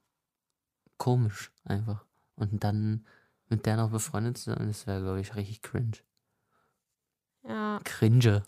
komisch, 0.98 1.52
einfach. 1.66 2.06
Und 2.36 2.64
dann 2.64 3.06
mit 3.48 3.66
der 3.66 3.78
noch 3.78 3.92
befreundet 3.92 4.38
zu 4.38 4.46
sein, 4.56 4.68
das 4.68 4.88
wäre, 4.88 5.02
glaube 5.02 5.20
ich, 5.22 5.36
richtig 5.36 5.62
cringe. 5.62 5.98
ja. 7.44 7.80
Cringe. 7.84 8.44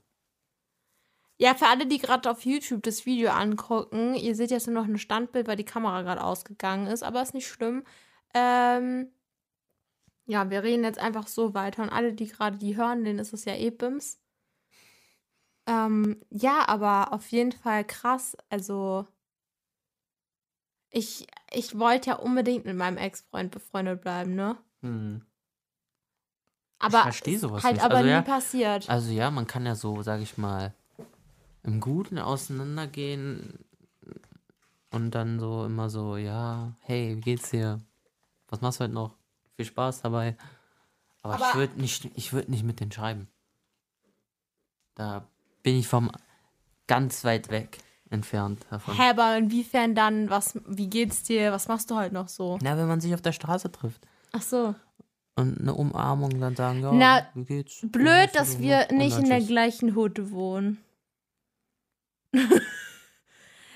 Ja, 1.40 1.54
für 1.54 1.68
alle, 1.68 1.86
die 1.86 2.00
gerade 2.00 2.32
auf 2.32 2.46
YouTube 2.46 2.82
das 2.82 3.06
Video 3.06 3.30
angucken, 3.30 4.16
ihr 4.16 4.36
seht 4.36 4.50
jetzt 4.50 4.66
nur 4.66 4.76
noch 4.82 4.90
ein 4.90 4.98
Standbild, 4.98 5.48
weil 5.48 5.56
die 5.56 5.66
Kamera 5.66 6.02
gerade 6.02 6.24
ausgegangen 6.24 6.88
ist, 6.88 7.04
aber 7.04 7.22
ist 7.22 7.36
nicht 7.36 7.48
schlimm. 7.48 7.84
Ähm, 8.34 9.12
ja, 10.28 10.50
wir 10.50 10.62
reden 10.62 10.84
jetzt 10.84 11.00
einfach 11.00 11.28
so 11.28 11.54
weiter 11.54 11.82
und 11.82 11.90
alle, 11.90 12.14
die 12.14 12.28
gerade 12.28 12.58
die 12.58 12.78
hören, 12.78 13.04
denen 13.04 13.20
ist 13.20 13.34
es 13.34 13.46
ja 13.46 13.56
eh 13.56 13.72
Bims. 13.72 14.22
Ähm, 15.66 16.22
ja, 16.30 16.68
aber 16.68 17.14
auf 17.14 17.28
jeden 17.30 17.54
Fall 17.54 17.84
krass. 17.86 18.38
Also, 18.50 19.08
ich, 20.90 21.28
ich 21.52 21.80
wollte 21.80 22.12
ja 22.12 22.16
unbedingt 22.18 22.66
mit 22.66 22.76
meinem 22.76 22.98
Ex-Freund 22.98 23.52
befreundet 23.52 24.02
bleiben, 24.02 24.36
ne? 24.36 24.58
Hm. 24.82 25.26
Aber 26.80 27.02
versteh 27.04 27.36
ist 27.36 27.42
sowas 27.42 27.64
halt 27.64 27.76
nicht. 27.76 27.84
aber 27.84 27.96
Also 27.96 28.08
nie 28.08 28.14
ja, 28.14 28.22
passiert. 28.22 28.90
Also 28.90 29.12
ja, 29.12 29.32
man 29.32 29.48
kann 29.48 29.66
ja 29.66 29.76
so, 29.76 30.04
sag 30.04 30.22
ich 30.22 30.38
mal, 30.38 30.74
im 31.64 31.80
Guten 31.80 32.20
auseinandergehen 32.20 33.66
und 34.92 35.12
dann 35.12 35.40
so 35.40 35.66
immer 35.66 35.90
so, 35.90 36.18
ja, 36.18 36.74
hey, 36.82 37.16
wie 37.18 37.22
geht's 37.22 37.50
dir? 37.50 37.82
Was 38.48 38.62
machst 38.62 38.80
du 38.80 38.84
heute 38.84 38.94
noch? 38.94 39.17
Viel 39.58 39.66
Spaß 39.66 40.02
dabei. 40.04 40.38
Aber, 41.24 41.36
ich 41.36 41.42
Aber- 41.42 41.60
würde 41.60 41.82
nicht, 41.82 42.06
ich 42.16 42.32
würde 42.32 42.50
nicht 42.52 42.64
mit 42.64 42.80
denen 42.80 42.92
schreiben. 42.92 43.28
Da 44.96 45.28
bin 45.64 45.76
ich 45.78 45.88
vom 45.88 46.12
ganz 46.88 47.24
weit 47.26 47.50
weg 47.50 47.80
entfernt 48.10 48.66
davon. 48.70 48.96
Hä, 48.96 49.10
aber 49.10 49.36
inwiefern 49.36 49.94
dann, 49.96 50.30
was, 50.30 50.58
wie 50.66 50.88
geht's 50.90 51.24
dir, 51.24 51.52
was 51.52 51.68
machst 51.68 51.92
du 51.92 51.96
halt 51.96 52.14
noch 52.14 52.30
so? 52.30 52.58
Na, 52.62 52.78
wenn 52.78 52.88
man 52.88 53.02
sich 53.02 53.14
auf 53.14 53.22
der 53.22 53.34
Straße 53.34 53.72
trifft 53.72 54.08
Ach 54.32 54.42
so. 54.42 54.76
und 55.36 55.60
eine 55.60 55.74
Umarmung 55.74 56.40
dann 56.40 56.56
sagen, 56.56 56.82
ja, 56.82 56.92
Na, 56.94 57.28
wie 57.34 57.44
geht's? 57.44 57.80
Blöd, 57.84 58.30
dass 58.34 58.54
so? 58.54 58.60
wir 58.60 58.88
nicht 58.94 59.18
in 59.18 59.26
der 59.28 59.42
gleichen 59.42 59.94
Hut 59.96 60.32
wohnen. 60.32 60.78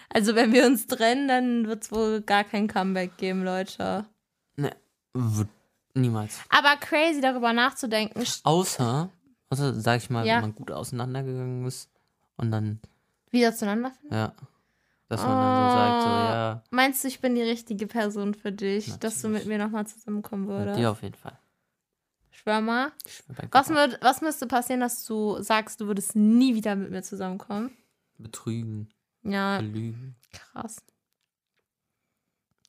also, 0.09 0.35
wenn 0.35 0.53
wir 0.53 0.65
uns 0.65 0.88
trennen, 0.88 1.27
dann 1.27 1.67
wird 1.67 1.83
es 1.83 1.91
wohl 1.91 2.21
gar 2.21 2.43
kein 2.43 2.67
Comeback 2.67 3.17
geben, 3.17 3.43
Leute. 3.43 4.05
Ne, 4.55 4.75
wird 5.13 5.50
niemals. 5.93 6.39
Aber 6.50 6.75
crazy 6.77 7.21
darüber 7.21 7.53
nachzudenken. 7.53 8.24
Außer, 8.43 9.10
außer, 9.50 9.74
sag 9.79 9.98
ich 9.98 10.10
mal, 10.10 10.25
Ja. 10.25 10.36
wenn 10.36 10.41
man 10.41 10.55
gut 10.55 10.71
auseinandergegangen 10.71 11.65
ist 11.65 11.89
und 12.38 12.51
dann, 12.51 12.79
Wieder 13.31 13.53
zueinander 13.53 13.91
finden? 13.91 14.13
ja, 14.13 14.33
dass 15.10 15.21
man 15.24 15.39
dann 15.39 15.55
so 15.55 15.75
sagt, 15.77 16.01
so, 16.03 16.10
Oh. 16.10 16.12
ja, 16.12 16.63
Meinst 16.69 17.03
du, 17.03 17.07
ich 17.07 17.19
bin 17.19 17.36
die 17.36 17.41
richtige 17.41 17.88
Person 17.88 18.33
für 18.33 18.51
dich, 18.51 18.98
dass 19.00 19.21
du 19.21 19.27
mit 19.27 19.39
Natürlich. 19.43 19.48
mir 19.57 19.63
nochmal 19.63 19.88
zusammenkommen 19.88 20.48
würdest? 20.48 20.79
dir 20.79 20.91
auf 20.91 21.01
jeden 21.01 21.15
Fall. 21.15 21.38
Schwör 22.31 22.62
mal. 22.62 22.91
Was, 23.51 23.69
würd, 23.69 24.00
was 24.01 24.21
müsste 24.21 24.48
passieren, 24.48 24.79
dass 24.79 25.05
du 25.05 25.41
sagst, 25.43 25.79
du 25.81 25.86
würdest 25.88 26.15
nie 26.15 26.55
wieder 26.55 26.75
mit 26.75 26.89
mir 26.89 27.03
zusammenkommen? 27.03 27.71
Betrügen, 28.17 28.89
Ja, 29.24 29.57
belügen. 29.60 30.15
krass. 30.31 30.77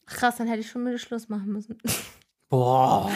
Krass, 0.07 0.37
dann 0.37 0.47
hätte 0.49 0.61
ich 0.61 0.71
schon 0.71 0.83
mit 0.83 0.93
dir 0.95 0.99
Schluss 0.99 1.29
machen 1.29 1.52
müssen. 1.52 1.79
Boah. 2.53 3.11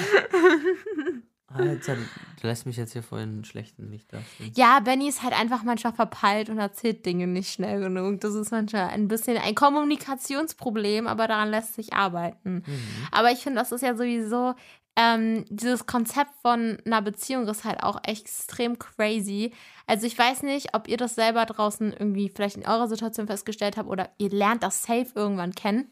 Alter, 1.49 1.97
du 2.41 2.47
lässt 2.47 2.65
mich 2.65 2.79
jetzt 2.79 2.95
hier 2.95 3.03
vor 3.03 3.19
einem 3.19 3.45
schlechten 3.45 3.91
Licht 3.91 4.11
dastehen. 4.11 4.51
Ja, 4.57 4.81
Benny 4.81 5.09
ist 5.09 5.23
halt 5.23 5.39
einfach 5.39 5.63
manchmal 5.63 5.93
verpeilt 5.93 6.49
und 6.49 6.59
erzählt 6.59 7.05
Dinge 7.05 7.27
nicht 7.27 7.53
schnell 7.53 7.81
genug. 7.81 8.23
Das 8.23 8.35
ist 8.35 8.51
manchmal 8.51 8.89
ein 8.89 9.09
bisschen 9.09 9.37
ein 9.37 9.55
Kommunikationsproblem, 9.55 11.07
aber 11.07 11.29
daran 11.29 11.51
lässt 11.51 11.75
sich 11.75 11.93
arbeiten. 11.93 12.63
Mhm. 12.67 13.09
Aber 13.13 13.31
ich 13.31 13.41
finde, 13.41 13.59
das 13.59 13.73
ist 13.73 13.83
ja 13.83 13.95
sowieso, 13.95 14.55
ähm, 14.97 15.45
dieses 15.51 15.85
Konzept 15.85 16.31
von 16.41 16.79
einer 16.87 17.03
Beziehung 17.03 17.47
ist 17.47 17.67
halt 17.67 17.83
auch 17.83 18.01
extrem 18.05 18.79
crazy. 18.79 19.53
Also 19.87 20.07
ich 20.07 20.19
weiß 20.19 20.45
nicht, 20.45 20.75
ob 20.75 20.89
ihr 20.89 20.97
das 20.97 21.15
selber 21.15 21.45
draußen 21.45 21.93
irgendwie 21.93 22.31
vielleicht 22.31 22.57
in 22.57 22.67
eurer 22.67 22.89
Situation 22.89 23.27
festgestellt 23.27 23.77
habt 23.77 23.91
oder 23.91 24.09
ihr 24.17 24.31
lernt 24.31 24.63
das 24.63 24.83
safe 24.83 25.09
irgendwann 25.15 25.53
kennen. 25.55 25.91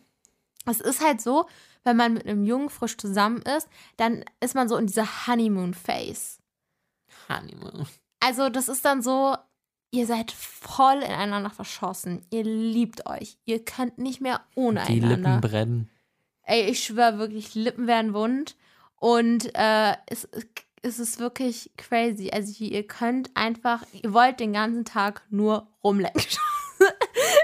Es 0.66 0.80
ist 0.80 1.02
halt 1.04 1.20
so, 1.20 1.46
wenn 1.84 1.96
man 1.96 2.14
mit 2.14 2.26
einem 2.26 2.44
Jungen 2.44 2.70
frisch 2.70 2.96
zusammen 2.96 3.42
ist, 3.42 3.68
dann 3.96 4.24
ist 4.40 4.54
man 4.54 4.68
so 4.68 4.76
in 4.76 4.86
dieser 4.86 5.26
Honeymoon-Phase. 5.26 6.38
Honeymoon. 7.28 7.86
Also, 8.20 8.48
das 8.48 8.68
ist 8.68 8.84
dann 8.84 9.02
so, 9.02 9.36
ihr 9.90 10.06
seid 10.06 10.32
voll 10.32 11.02
ineinander 11.02 11.50
verschossen. 11.50 12.24
Ihr 12.30 12.44
liebt 12.44 13.06
euch. 13.08 13.36
Ihr 13.44 13.64
könnt 13.64 13.98
nicht 13.98 14.20
mehr 14.20 14.40
ohne 14.54 14.84
Die 14.86 14.94
einander. 15.02 15.16
Lippen 15.16 15.40
brennen. 15.40 15.90
Ey, 16.42 16.70
ich 16.70 16.84
schwöre 16.84 17.18
wirklich, 17.18 17.54
Lippen 17.54 17.86
werden 17.86 18.14
wund. 18.14 18.56
Und 18.96 19.54
äh, 19.54 19.94
es, 20.06 20.28
es 20.82 20.98
ist 20.98 21.18
wirklich 21.18 21.70
crazy. 21.76 22.30
Also 22.30 22.64
ihr 22.64 22.86
könnt 22.86 23.30
einfach, 23.34 23.82
ihr 23.92 24.12
wollt 24.12 24.40
den 24.40 24.52
ganzen 24.52 24.84
Tag 24.84 25.22
nur 25.30 25.66
rumlecken. 25.82 26.22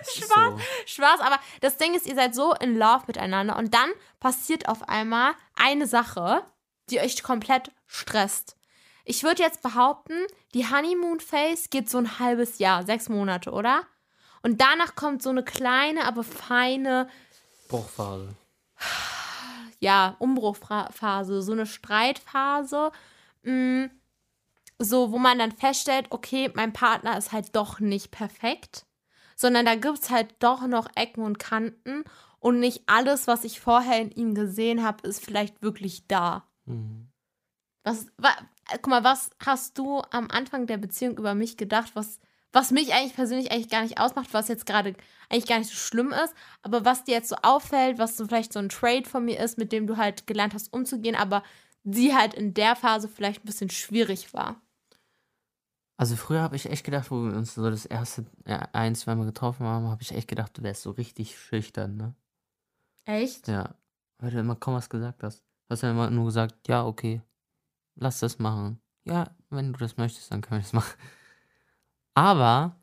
Spaß, 0.14 0.28
so. 0.28 0.59
Spaß, 0.87 1.21
aber 1.21 1.38
das 1.61 1.76
Ding 1.76 1.95
ist, 1.95 2.07
ihr 2.07 2.14
seid 2.14 2.35
so 2.35 2.54
in 2.54 2.76
Love 2.76 3.04
miteinander 3.07 3.57
und 3.57 3.75
dann 3.75 3.90
passiert 4.19 4.69
auf 4.69 4.88
einmal 4.88 5.33
eine 5.54 5.87
Sache, 5.87 6.42
die 6.90 7.00
euch 7.00 7.23
komplett 7.23 7.71
stresst. 7.87 8.57
Ich 9.04 9.23
würde 9.23 9.42
jetzt 9.42 9.62
behaupten, 9.62 10.14
die 10.54 10.69
Honeymoon 10.69 11.21
Phase 11.21 11.69
geht 11.71 11.90
so 11.90 11.99
ein 11.99 12.19
halbes 12.19 12.59
Jahr, 12.59 12.85
sechs 12.85 13.09
Monate, 13.09 13.50
oder? 13.50 13.83
Und 14.42 14.61
danach 14.61 14.95
kommt 14.95 15.23
so 15.23 15.30
eine 15.30 15.42
kleine, 15.42 16.04
aber 16.04 16.25
feine 16.25 17.09
Bruchphase. 17.69 18.35
Ja, 19.78 20.16
Umbruchphase, 20.19 21.42
so 21.42 21.52
eine 21.52 21.66
Streitphase. 21.66 22.92
Mh, 23.42 23.52
mm, 23.87 23.90
so, 24.78 25.12
wo 25.12 25.19
man 25.19 25.38
dann 25.38 25.52
feststellt, 25.52 26.07
okay, 26.11 26.50
mein 26.54 26.73
Partner 26.73 27.16
ist 27.19 27.33
halt 27.33 27.54
doch 27.54 27.80
nicht 27.80 28.11
perfekt, 28.11 28.87
sondern 29.40 29.64
da 29.64 29.75
gibt 29.75 29.99
es 29.99 30.11
halt 30.11 30.35
doch 30.40 30.66
noch 30.66 30.87
Ecken 30.97 31.23
und 31.23 31.38
Kanten 31.38 32.04
und 32.40 32.61
nicht 32.61 32.82
alles, 32.87 33.26
was 33.26 33.44
ich 33.44 33.59
vorher 33.59 33.99
in 33.99 34.11
ihm 34.11 34.35
gesehen 34.35 34.82
habe, 34.82 35.09
ist 35.09 35.25
vielleicht 35.25 35.62
wirklich 35.62 36.06
da. 36.06 36.47
Mhm. 36.66 37.09
Was, 37.82 38.09
wa, 38.18 38.28
guck 38.68 38.88
mal, 38.88 39.02
was 39.02 39.30
hast 39.42 39.78
du 39.78 40.02
am 40.11 40.30
Anfang 40.30 40.66
der 40.66 40.76
Beziehung 40.76 41.16
über 41.16 41.35
mich 41.35 41.56
gedacht, 41.56 41.92
was, 41.94 42.20
was 42.52 42.70
mich 42.70 42.92
eigentlich 42.92 43.14
persönlich 43.14 43.50
eigentlich 43.50 43.70
gar 43.70 43.82
nicht 43.82 43.99
ausmacht, 43.99 44.28
was 44.32 44.49
jetzt 44.49 44.66
gerade 44.66 44.94
eigentlich 45.30 45.47
gar 45.47 45.59
nicht 45.59 45.70
so 45.70 45.76
schlimm 45.76 46.12
ist, 46.12 46.35
aber 46.61 46.85
was 46.85 47.04
dir 47.04 47.14
jetzt 47.14 47.30
so 47.30 47.37
auffällt, 47.37 47.99
was 47.99 48.18
so 48.18 48.26
vielleicht 48.26 48.52
so 48.52 48.59
ein 48.59 48.68
Trade 48.68 49.09
von 49.09 49.25
mir 49.25 49.40
ist, 49.40 49.56
mit 49.56 49.73
dem 49.73 49.87
du 49.87 49.97
halt 49.97 50.26
gelernt 50.26 50.52
hast 50.52 50.70
umzugehen, 50.70 51.16
aber 51.16 51.42
die 51.82 52.14
halt 52.14 52.35
in 52.35 52.52
der 52.52 52.76
Phase 52.76 53.09
vielleicht 53.09 53.42
ein 53.42 53.47
bisschen 53.47 53.70
schwierig 53.70 54.35
war. 54.35 54.61
Also 56.00 56.16
früher 56.16 56.40
habe 56.40 56.57
ich 56.57 56.64
echt 56.64 56.85
gedacht, 56.85 57.11
wo 57.11 57.25
wir 57.25 57.37
uns 57.37 57.52
so 57.52 57.69
das 57.69 57.85
erste 57.85 58.25
ja, 58.47 58.66
ein, 58.73 58.95
zwei 58.95 59.14
Mal 59.14 59.26
getroffen 59.26 59.66
haben, 59.66 59.87
habe 59.88 60.00
ich 60.00 60.14
echt 60.14 60.28
gedacht, 60.28 60.57
du 60.57 60.62
wärst 60.62 60.80
so 60.80 60.92
richtig 60.92 61.38
schüchtern, 61.38 61.99
ne? 61.99 62.14
Echt? 63.04 63.49
Ja. 63.49 63.75
Weil 64.16 64.30
du 64.30 64.40
immer 64.40 64.57
kaum 64.57 64.73
was 64.73 64.88
gesagt 64.88 65.23
hast. 65.23 65.40
Du 65.40 65.73
hast 65.73 65.83
ja 65.83 65.90
immer 65.90 66.09
nur 66.09 66.25
gesagt, 66.25 66.69
ja, 66.69 66.87
okay, 66.87 67.21
lass 67.97 68.21
das 68.21 68.38
machen. 68.38 68.80
Ja, 69.04 69.28
wenn 69.50 69.75
du 69.75 69.78
das 69.78 69.99
möchtest, 69.99 70.33
dann 70.33 70.40
können 70.40 70.61
wir 70.61 70.62
das 70.62 70.73
machen. 70.73 70.95
Aber, 72.14 72.76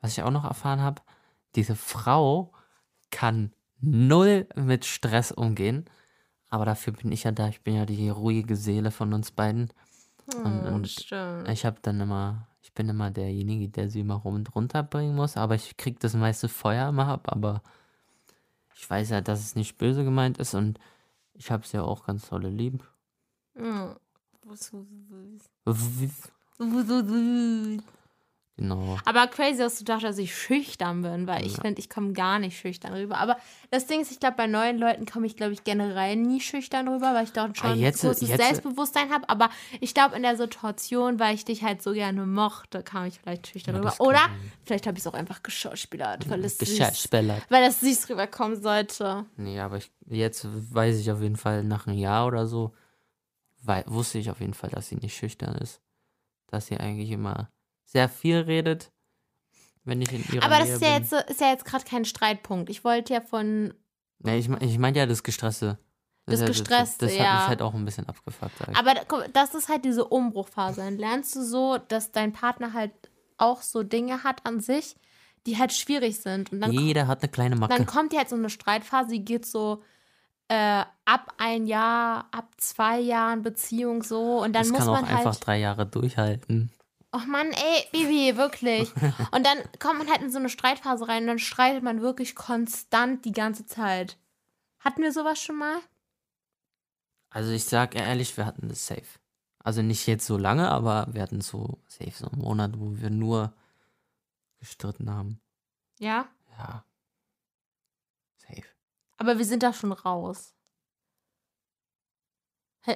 was 0.00 0.16
ich 0.16 0.22
auch 0.22 0.30
noch 0.30 0.44
erfahren 0.44 0.80
habe, 0.80 1.02
diese 1.54 1.76
Frau 1.76 2.54
kann 3.10 3.52
null 3.78 4.48
mit 4.54 4.86
Stress 4.86 5.32
umgehen. 5.32 5.84
Aber 6.48 6.64
dafür 6.64 6.94
bin 6.94 7.12
ich 7.12 7.24
ja 7.24 7.30
da. 7.30 7.48
Ich 7.48 7.60
bin 7.60 7.74
ja 7.74 7.84
die 7.84 8.08
ruhige 8.08 8.56
Seele 8.56 8.90
von 8.90 9.12
uns 9.12 9.32
beiden. 9.32 9.70
Und, 10.36 10.64
oh, 10.64 10.74
und 10.74 10.86
ich 10.86 11.64
habe 11.64 11.76
dann 11.82 12.00
immer, 12.00 12.46
ich 12.62 12.72
bin 12.74 12.88
immer 12.88 13.10
derjenige, 13.10 13.68
der 13.68 13.88
sie 13.88 14.00
immer 14.00 14.16
rum 14.16 14.34
und 14.34 14.54
runter 14.54 14.82
bringen 14.82 15.16
muss. 15.16 15.36
Aber 15.36 15.54
ich 15.54 15.76
krieg 15.76 15.98
das 16.00 16.14
meiste 16.14 16.48
Feuer 16.48 16.88
immer 16.90 17.08
ab. 17.08 17.28
Aber 17.32 17.62
ich 18.74 18.88
weiß 18.88 19.10
ja, 19.10 19.20
dass 19.20 19.40
es 19.40 19.54
nicht 19.54 19.78
böse 19.78 20.04
gemeint 20.04 20.38
ist. 20.38 20.54
Und 20.54 20.78
ich 21.34 21.50
habe 21.50 21.66
sie 21.66 21.78
ja 21.78 21.82
auch 21.82 22.04
ganz 22.04 22.28
tolle 22.28 22.50
lieb. 22.50 22.84
Oh. 23.58 23.94
Genau. 28.58 28.98
Aber 29.04 29.28
crazy, 29.28 29.58
dass 29.58 29.78
du 29.78 29.84
dachtest, 29.84 30.04
dass 30.04 30.18
ich 30.18 30.36
schüchtern 30.36 31.02
bin, 31.02 31.28
weil 31.28 31.42
ja. 31.42 31.46
ich 31.46 31.54
finde, 31.54 31.78
ich 31.78 31.88
komme 31.88 32.12
gar 32.12 32.40
nicht 32.40 32.58
schüchtern 32.58 32.92
rüber. 32.92 33.18
Aber 33.18 33.36
das 33.70 33.86
Ding 33.86 34.00
ist, 34.00 34.10
ich 34.10 34.18
glaube, 34.18 34.36
bei 34.36 34.48
neuen 34.48 34.78
Leuten 34.78 35.06
komme 35.06 35.26
ich, 35.26 35.36
glaube 35.36 35.52
ich, 35.52 35.62
generell 35.62 36.16
nie 36.16 36.40
schüchtern 36.40 36.88
rüber, 36.88 37.14
weil 37.14 37.22
ich 37.22 37.32
dort 37.32 37.56
schon 37.56 37.70
ah, 37.70 37.74
jetzt, 37.74 38.02
ein 38.02 38.08
großes 38.08 38.28
jetzt, 38.28 38.42
Selbstbewusstsein 38.42 39.10
habe. 39.10 39.28
Aber 39.28 39.50
ich 39.80 39.94
glaube, 39.94 40.16
in 40.16 40.22
der 40.22 40.36
Situation, 40.36 41.20
weil 41.20 41.36
ich 41.36 41.44
dich 41.44 41.62
halt 41.62 41.82
so 41.82 41.92
gerne 41.92 42.26
mochte, 42.26 42.82
kam 42.82 43.04
ich 43.04 43.20
vielleicht 43.20 43.46
schüchtern 43.46 43.76
ja, 43.76 43.80
rüber. 43.80 43.94
Oder 44.00 44.28
vielleicht 44.64 44.88
habe 44.88 44.98
ich 44.98 45.04
es 45.04 45.06
auch 45.06 45.14
einfach 45.14 45.44
geschauspielert, 45.44 46.28
weil 46.28 46.44
es 46.44 46.58
süß, 46.58 47.08
weil 47.12 47.62
das 47.62 47.78
süß 47.78 48.10
rüberkommen 48.10 48.60
sollte. 48.60 49.24
Nee, 49.36 49.60
aber 49.60 49.76
ich, 49.76 49.92
jetzt 50.06 50.48
weiß 50.50 50.98
ich 50.98 51.12
auf 51.12 51.22
jeden 51.22 51.36
Fall 51.36 51.62
nach 51.62 51.86
einem 51.86 51.96
Jahr 51.96 52.26
oder 52.26 52.48
so, 52.48 52.74
weil, 53.62 53.84
wusste 53.86 54.18
ich 54.18 54.30
auf 54.30 54.40
jeden 54.40 54.54
Fall, 54.54 54.70
dass 54.70 54.88
sie 54.88 54.96
nicht 54.96 55.16
schüchtern 55.16 55.54
ist. 55.54 55.80
Dass 56.48 56.66
sie 56.66 56.76
eigentlich 56.76 57.10
immer 57.10 57.50
sehr 57.88 58.08
viel 58.08 58.38
redet, 58.38 58.92
wenn 59.84 60.00
ich 60.02 60.12
in 60.12 60.24
ihrer 60.32 60.44
Aber 60.44 60.58
das 60.58 60.66
Nähe 60.66 60.74
ist 60.76 60.82
ja, 60.82 60.96
jetzt, 60.96 61.30
ist 61.30 61.40
ja 61.40 61.48
jetzt 61.48 61.64
gerade 61.64 61.84
kein 61.84 62.04
Streitpunkt. 62.04 62.68
Ich 62.70 62.84
wollte 62.84 63.14
ja 63.14 63.20
von. 63.20 63.74
Nee, 64.20 64.38
ich, 64.38 64.48
ich 64.48 64.78
meine 64.78 64.98
ja 64.98 65.06
das 65.06 65.22
Gestresste. 65.22 65.78
Das, 66.26 66.40
das 66.40 66.48
Gestresste, 66.50 67.06
das, 67.06 67.14
das, 67.14 67.18
hat 67.18 67.26
ja. 67.26 67.38
mich 67.38 67.48
halt 67.48 67.62
auch 67.62 67.72
ein 67.72 67.84
bisschen 67.86 68.06
abgefuckt. 68.06 68.52
Aber 68.78 68.94
das 69.32 69.54
ist 69.54 69.70
halt 69.70 69.86
diese 69.86 70.04
Umbruchphase. 70.04 70.82
Dann 70.82 70.98
lernst 70.98 71.34
du 71.34 71.42
so, 71.42 71.78
dass 71.78 72.12
dein 72.12 72.34
Partner 72.34 72.74
halt 72.74 72.92
auch 73.38 73.62
so 73.62 73.82
Dinge 73.82 74.24
hat 74.24 74.44
an 74.44 74.60
sich, 74.60 74.96
die 75.46 75.56
halt 75.56 75.72
schwierig 75.72 76.20
sind. 76.20 76.52
Und 76.52 76.60
dann 76.60 76.72
Jeder 76.72 77.06
hat 77.06 77.22
eine 77.22 77.30
kleine 77.30 77.56
Macke. 77.56 77.74
Dann 77.74 77.86
kommt 77.86 78.12
ja 78.12 78.18
halt 78.18 78.28
so 78.28 78.36
eine 78.36 78.50
Streitphase, 78.50 79.12
die 79.12 79.24
geht 79.24 79.46
so 79.46 79.82
äh, 80.48 80.84
ab 81.06 81.32
ein 81.38 81.66
Jahr, 81.66 82.28
ab 82.30 82.50
zwei 82.58 83.00
Jahren 83.00 83.42
Beziehung 83.42 84.02
so. 84.02 84.42
Und 84.42 84.52
dann 84.52 84.64
das 84.64 84.70
muss 84.70 84.80
kann 84.80 84.88
auch 84.88 85.00
man 85.00 85.08
halt 85.08 85.26
einfach 85.26 85.36
drei 85.36 85.58
Jahre 85.58 85.86
durchhalten. 85.86 86.70
Och 87.10 87.26
Mann, 87.26 87.52
ey, 87.52 87.88
Bibi, 87.90 88.36
wirklich. 88.36 88.92
Und 89.32 89.46
dann 89.46 89.58
kommt 89.78 89.98
man 89.98 90.08
halt 90.10 90.20
in 90.20 90.30
so 90.30 90.38
eine 90.38 90.50
Streitphase 90.50 91.08
rein 91.08 91.22
und 91.22 91.28
dann 91.28 91.38
streitet 91.38 91.82
man 91.82 92.02
wirklich 92.02 92.34
konstant 92.34 93.24
die 93.24 93.32
ganze 93.32 93.64
Zeit. 93.64 94.18
Hatten 94.80 95.02
wir 95.02 95.12
sowas 95.12 95.40
schon 95.40 95.56
mal? 95.56 95.78
Also 97.30 97.50
ich 97.50 97.64
sag 97.64 97.94
ehrlich, 97.94 98.36
wir 98.36 98.44
hatten 98.44 98.68
das 98.68 98.86
safe. 98.86 99.18
Also 99.58 99.82
nicht 99.82 100.06
jetzt 100.06 100.26
so 100.26 100.36
lange, 100.36 100.70
aber 100.70 101.06
wir 101.10 101.22
hatten 101.22 101.40
so 101.40 101.78
safe 101.86 102.12
so 102.12 102.26
einen 102.28 102.42
Monat, 102.42 102.78
wo 102.78 102.96
wir 102.96 103.10
nur 103.10 103.54
gestritten 104.58 105.10
haben. 105.10 105.40
Ja? 105.98 106.28
Ja. 106.58 106.84
Safe. 108.36 108.64
Aber 109.16 109.38
wir 109.38 109.44
sind 109.44 109.62
da 109.62 109.72
schon 109.72 109.92
raus. 109.92 110.54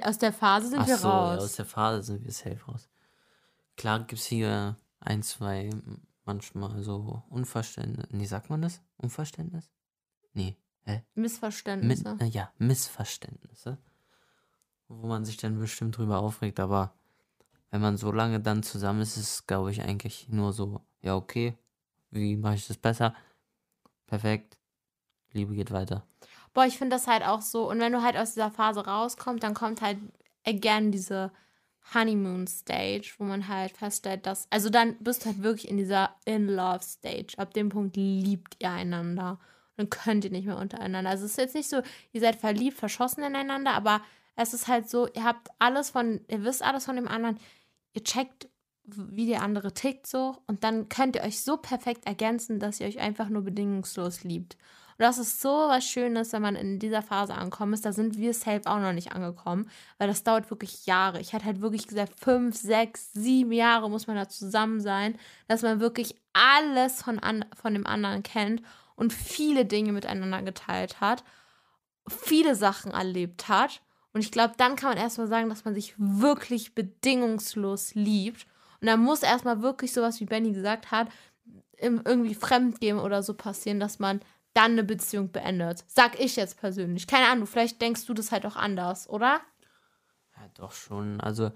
Aus 0.03 0.17
der 0.17 0.33
Phase 0.33 0.69
sind 0.69 0.79
Ach 0.79 0.87
wir 0.87 0.97
so, 0.97 1.09
raus. 1.09 1.37
Ja, 1.37 1.43
aus 1.43 1.55
der 1.55 1.65
Phase 1.65 2.03
sind 2.03 2.23
wir 2.23 2.31
safe 2.31 2.59
raus. 2.67 2.89
Klar 3.75 3.99
gibt 3.99 4.21
es 4.21 4.25
hier 4.25 4.77
ein, 4.99 5.23
zwei 5.23 5.69
manchmal 6.25 6.81
so 6.83 7.23
Unverständnis. 7.29 8.07
Nee, 8.11 8.25
sagt 8.25 8.49
man 8.49 8.61
das? 8.61 8.81
Unverständnis? 8.97 9.69
Nee. 10.33 10.57
Hä? 10.85 11.03
Missverständnisse. 11.15 12.13
Mit, 12.13 12.21
äh, 12.21 12.25
ja, 12.25 12.51
Missverständnisse. 12.57 13.77
Wo 14.87 15.07
man 15.07 15.25
sich 15.25 15.37
dann 15.37 15.59
bestimmt 15.59 15.97
drüber 15.97 16.19
aufregt, 16.19 16.59
aber 16.59 16.93
wenn 17.71 17.81
man 17.81 17.97
so 17.97 18.11
lange 18.11 18.39
dann 18.39 18.63
zusammen 18.63 19.01
ist, 19.01 19.17
ist 19.17 19.29
es, 19.29 19.47
glaube 19.47 19.71
ich, 19.71 19.81
eigentlich 19.81 20.27
nur 20.29 20.53
so, 20.53 20.81
ja, 21.01 21.15
okay, 21.15 21.57
wie 22.11 22.35
mache 22.35 22.55
ich 22.55 22.67
das 22.67 22.77
besser? 22.77 23.15
Perfekt. 24.05 24.57
Liebe 25.31 25.55
geht 25.55 25.71
weiter. 25.71 26.05
Boah, 26.53 26.65
ich 26.65 26.77
finde 26.77 26.95
das 26.95 27.07
halt 27.07 27.23
auch 27.23 27.41
so. 27.41 27.67
Und 27.69 27.79
wenn 27.79 27.91
du 27.91 28.03
halt 28.03 28.15
aus 28.15 28.33
dieser 28.33 28.51
Phase 28.51 28.85
rauskommst, 28.85 29.43
dann 29.43 29.55
kommt 29.55 29.81
halt 29.81 29.97
again 30.45 30.91
diese 30.91 31.31
Honeymoon 31.93 32.47
Stage, 32.47 33.13
wo 33.17 33.23
man 33.23 33.47
halt 33.47 33.75
feststellt, 33.75 34.25
dass, 34.25 34.47
also 34.49 34.69
dann 34.69 34.97
bist 34.99 35.21
du 35.21 35.25
halt 35.27 35.43
wirklich 35.43 35.69
in 35.69 35.77
dieser 35.77 36.15
In-Love 36.25 36.83
Stage. 36.83 37.33
Ab 37.37 37.53
dem 37.53 37.69
Punkt 37.69 37.95
liebt 37.97 38.55
ihr 38.59 38.71
einander. 38.71 39.39
Dann 39.75 39.89
könnt 39.89 40.23
ihr 40.23 40.31
nicht 40.31 40.45
mehr 40.45 40.57
untereinander. 40.57 41.09
Also 41.09 41.25
es 41.25 41.31
ist 41.31 41.37
jetzt 41.37 41.55
nicht 41.55 41.69
so, 41.69 41.81
ihr 42.11 42.21
seid 42.21 42.37
verliebt, 42.37 42.77
verschossen 42.77 43.23
ineinander, 43.23 43.71
aber 43.71 44.01
es 44.35 44.53
ist 44.53 44.67
halt 44.67 44.89
so, 44.89 45.07
ihr 45.07 45.23
habt 45.23 45.49
alles 45.59 45.89
von, 45.89 46.21
ihr 46.27 46.43
wisst 46.43 46.63
alles 46.63 46.85
von 46.85 46.95
dem 46.95 47.07
anderen, 47.07 47.37
ihr 47.93 48.03
checkt, 48.03 48.47
wie 48.83 49.27
der 49.27 49.41
andere 49.41 49.73
tickt 49.73 50.07
so 50.07 50.37
und 50.47 50.63
dann 50.63 50.89
könnt 50.89 51.15
ihr 51.15 51.23
euch 51.23 51.41
so 51.41 51.57
perfekt 51.57 52.05
ergänzen, 52.05 52.59
dass 52.59 52.79
ihr 52.79 52.87
euch 52.87 52.99
einfach 52.99 53.29
nur 53.29 53.43
bedingungslos 53.43 54.23
liebt. 54.23 54.57
Und 54.97 55.03
das 55.03 55.17
ist 55.17 55.41
so 55.41 55.49
was 55.49 55.85
Schönes, 55.85 56.33
wenn 56.33 56.41
man 56.41 56.55
in 56.55 56.79
dieser 56.79 57.01
Phase 57.01 57.33
ankommt 57.33 57.73
ist. 57.73 57.85
Da 57.85 57.93
sind 57.93 58.17
wir 58.17 58.33
safe 58.33 58.61
auch 58.65 58.79
noch 58.79 58.93
nicht 58.93 59.11
angekommen, 59.11 59.69
weil 59.97 60.07
das 60.07 60.23
dauert 60.23 60.49
wirklich 60.49 60.85
Jahre. 60.85 61.19
Ich 61.19 61.33
hatte 61.33 61.45
halt 61.45 61.61
wirklich 61.61 61.87
gesagt, 61.87 62.19
fünf, 62.19 62.55
sechs, 62.55 63.11
sieben 63.13 63.51
Jahre 63.51 63.89
muss 63.89 64.07
man 64.07 64.15
da 64.15 64.29
zusammen 64.29 64.81
sein, 64.81 65.17
dass 65.47 65.61
man 65.61 65.79
wirklich 65.79 66.15
alles 66.33 67.01
von, 67.01 67.19
an, 67.19 67.45
von 67.55 67.73
dem 67.73 67.87
anderen 67.87 68.23
kennt 68.23 68.61
und 68.95 69.13
viele 69.13 69.65
Dinge 69.65 69.91
miteinander 69.91 70.41
geteilt 70.41 71.01
hat, 71.01 71.23
viele 72.07 72.55
Sachen 72.55 72.91
erlebt 72.91 73.47
hat. 73.47 73.81
Und 74.13 74.21
ich 74.21 74.31
glaube, 74.31 74.53
dann 74.57 74.75
kann 74.75 74.89
man 74.89 74.99
erstmal 74.99 75.27
sagen, 75.27 75.49
dass 75.49 75.65
man 75.65 75.73
sich 75.73 75.95
wirklich 75.97 76.75
bedingungslos 76.75 77.95
liebt. 77.95 78.45
Und 78.79 78.87
da 78.87 78.97
muss 78.97 79.23
erstmal 79.23 79.61
wirklich 79.63 79.91
sowas, 79.91 80.19
wie 80.19 80.25
Benny 80.25 80.51
gesagt 80.51 80.91
hat, 80.91 81.07
irgendwie 81.77 82.35
Fremdgehen 82.35 82.99
oder 82.99 83.23
so 83.23 83.33
passieren, 83.33 83.79
dass 83.79 83.99
man 83.99 84.21
dann 84.53 84.73
eine 84.73 84.83
Beziehung 84.83 85.31
beendet. 85.31 85.83
Sag 85.87 86.19
ich 86.19 86.35
jetzt 86.35 86.59
persönlich. 86.59 87.07
Keine 87.07 87.27
Ahnung, 87.27 87.47
vielleicht 87.47 87.81
denkst 87.81 88.05
du 88.05 88.13
das 88.13 88.31
halt 88.31 88.45
auch 88.45 88.55
anders, 88.55 89.09
oder? 89.09 89.41
Ja, 90.35 90.47
doch 90.55 90.71
schon. 90.71 91.19
Also, 91.21 91.51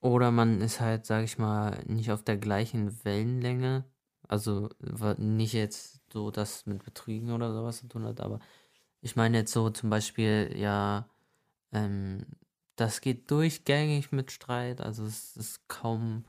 oder 0.00 0.30
man 0.30 0.60
ist 0.60 0.80
halt, 0.80 1.06
sag 1.06 1.24
ich 1.24 1.38
mal, 1.38 1.82
nicht 1.86 2.10
auf 2.12 2.22
der 2.22 2.36
gleichen 2.36 3.04
Wellenlänge. 3.04 3.84
Also 4.28 4.70
nicht 5.18 5.52
jetzt 5.52 6.00
so, 6.12 6.30
dass 6.30 6.66
mit 6.66 6.84
Betrügen 6.84 7.30
oder 7.32 7.52
sowas 7.52 7.78
zu 7.78 7.88
tun 7.88 8.04
hat, 8.04 8.20
aber 8.20 8.40
ich 9.00 9.14
meine 9.14 9.38
jetzt 9.38 9.52
so 9.52 9.70
zum 9.70 9.88
Beispiel, 9.90 10.52
ja, 10.56 11.08
ähm, 11.72 12.26
das 12.76 13.00
geht 13.00 13.30
durchgängig 13.30 14.12
mit 14.12 14.32
Streit. 14.32 14.80
Also 14.80 15.04
es 15.04 15.36
ist 15.36 15.68
kaum, 15.68 16.24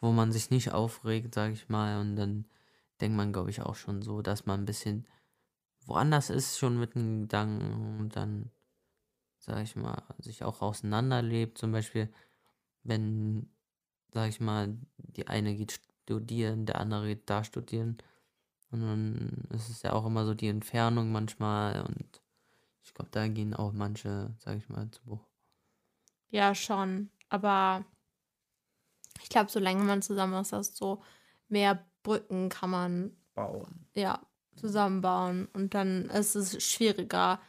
wo 0.00 0.12
man 0.12 0.32
sich 0.32 0.50
nicht 0.50 0.72
aufregt, 0.72 1.34
sag 1.34 1.52
ich 1.52 1.68
mal. 1.68 2.00
Und 2.00 2.16
dann 2.16 2.44
denkt 3.00 3.16
man, 3.16 3.32
glaube 3.32 3.50
ich, 3.50 3.62
auch 3.62 3.74
schon 3.74 4.02
so, 4.02 4.22
dass 4.22 4.46
man 4.46 4.60
ein 4.60 4.66
bisschen 4.66 5.06
woanders 5.86 6.30
ist, 6.30 6.58
schon 6.58 6.78
mit 6.78 6.94
den 6.94 7.22
Gedanken 7.22 7.98
und 8.00 8.16
dann, 8.16 8.50
sag 9.38 9.62
ich 9.62 9.76
mal, 9.76 10.02
sich 10.18 10.44
auch 10.44 10.62
auseinanderlebt. 10.62 11.58
Zum 11.58 11.72
Beispiel, 11.72 12.12
wenn, 12.82 13.50
sag 14.12 14.28
ich 14.28 14.40
mal, 14.40 14.76
die 14.98 15.28
eine 15.28 15.54
geht 15.54 15.72
studieren, 15.72 16.66
der 16.66 16.80
andere 16.80 17.06
geht 17.06 17.28
da 17.30 17.44
studieren. 17.44 17.98
Und 18.70 18.82
dann 18.82 19.48
ist 19.50 19.68
es 19.68 19.82
ja 19.82 19.92
auch 19.92 20.06
immer 20.06 20.24
so 20.26 20.34
die 20.34 20.48
Entfernung 20.48 21.10
manchmal 21.10 21.82
und 21.82 22.22
ich 22.82 22.94
glaube, 22.94 23.10
da 23.10 23.28
gehen 23.28 23.54
auch 23.54 23.72
manche, 23.72 24.34
sag 24.38 24.56
ich 24.56 24.68
mal, 24.68 24.90
zu 24.90 25.02
Buch. 25.04 25.26
Ja, 26.30 26.54
schon. 26.54 27.10
Aber 27.28 27.84
ich 29.22 29.28
glaube, 29.28 29.50
solange 29.50 29.82
man 29.84 30.02
zusammen 30.02 30.40
ist, 30.40 30.52
dass 30.52 30.76
so 30.76 31.02
mehr 31.48 31.84
Brücken 32.02 32.48
kann 32.48 32.70
man 32.70 33.16
Bauen. 33.34 33.86
ja 33.94 34.20
zusammenbauen. 34.56 35.48
Und 35.52 35.74
dann 35.74 36.06
ist 36.10 36.34
es 36.34 36.62
schwieriger, 36.62 37.40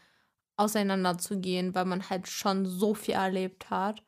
auseinanderzugehen, 0.57 1.73
weil 1.73 1.85
man 1.85 2.09
halt 2.09 2.27
schon 2.27 2.65
so 2.65 2.93
viel 2.93 3.15
erlebt 3.15 3.69
hat. 3.69 4.03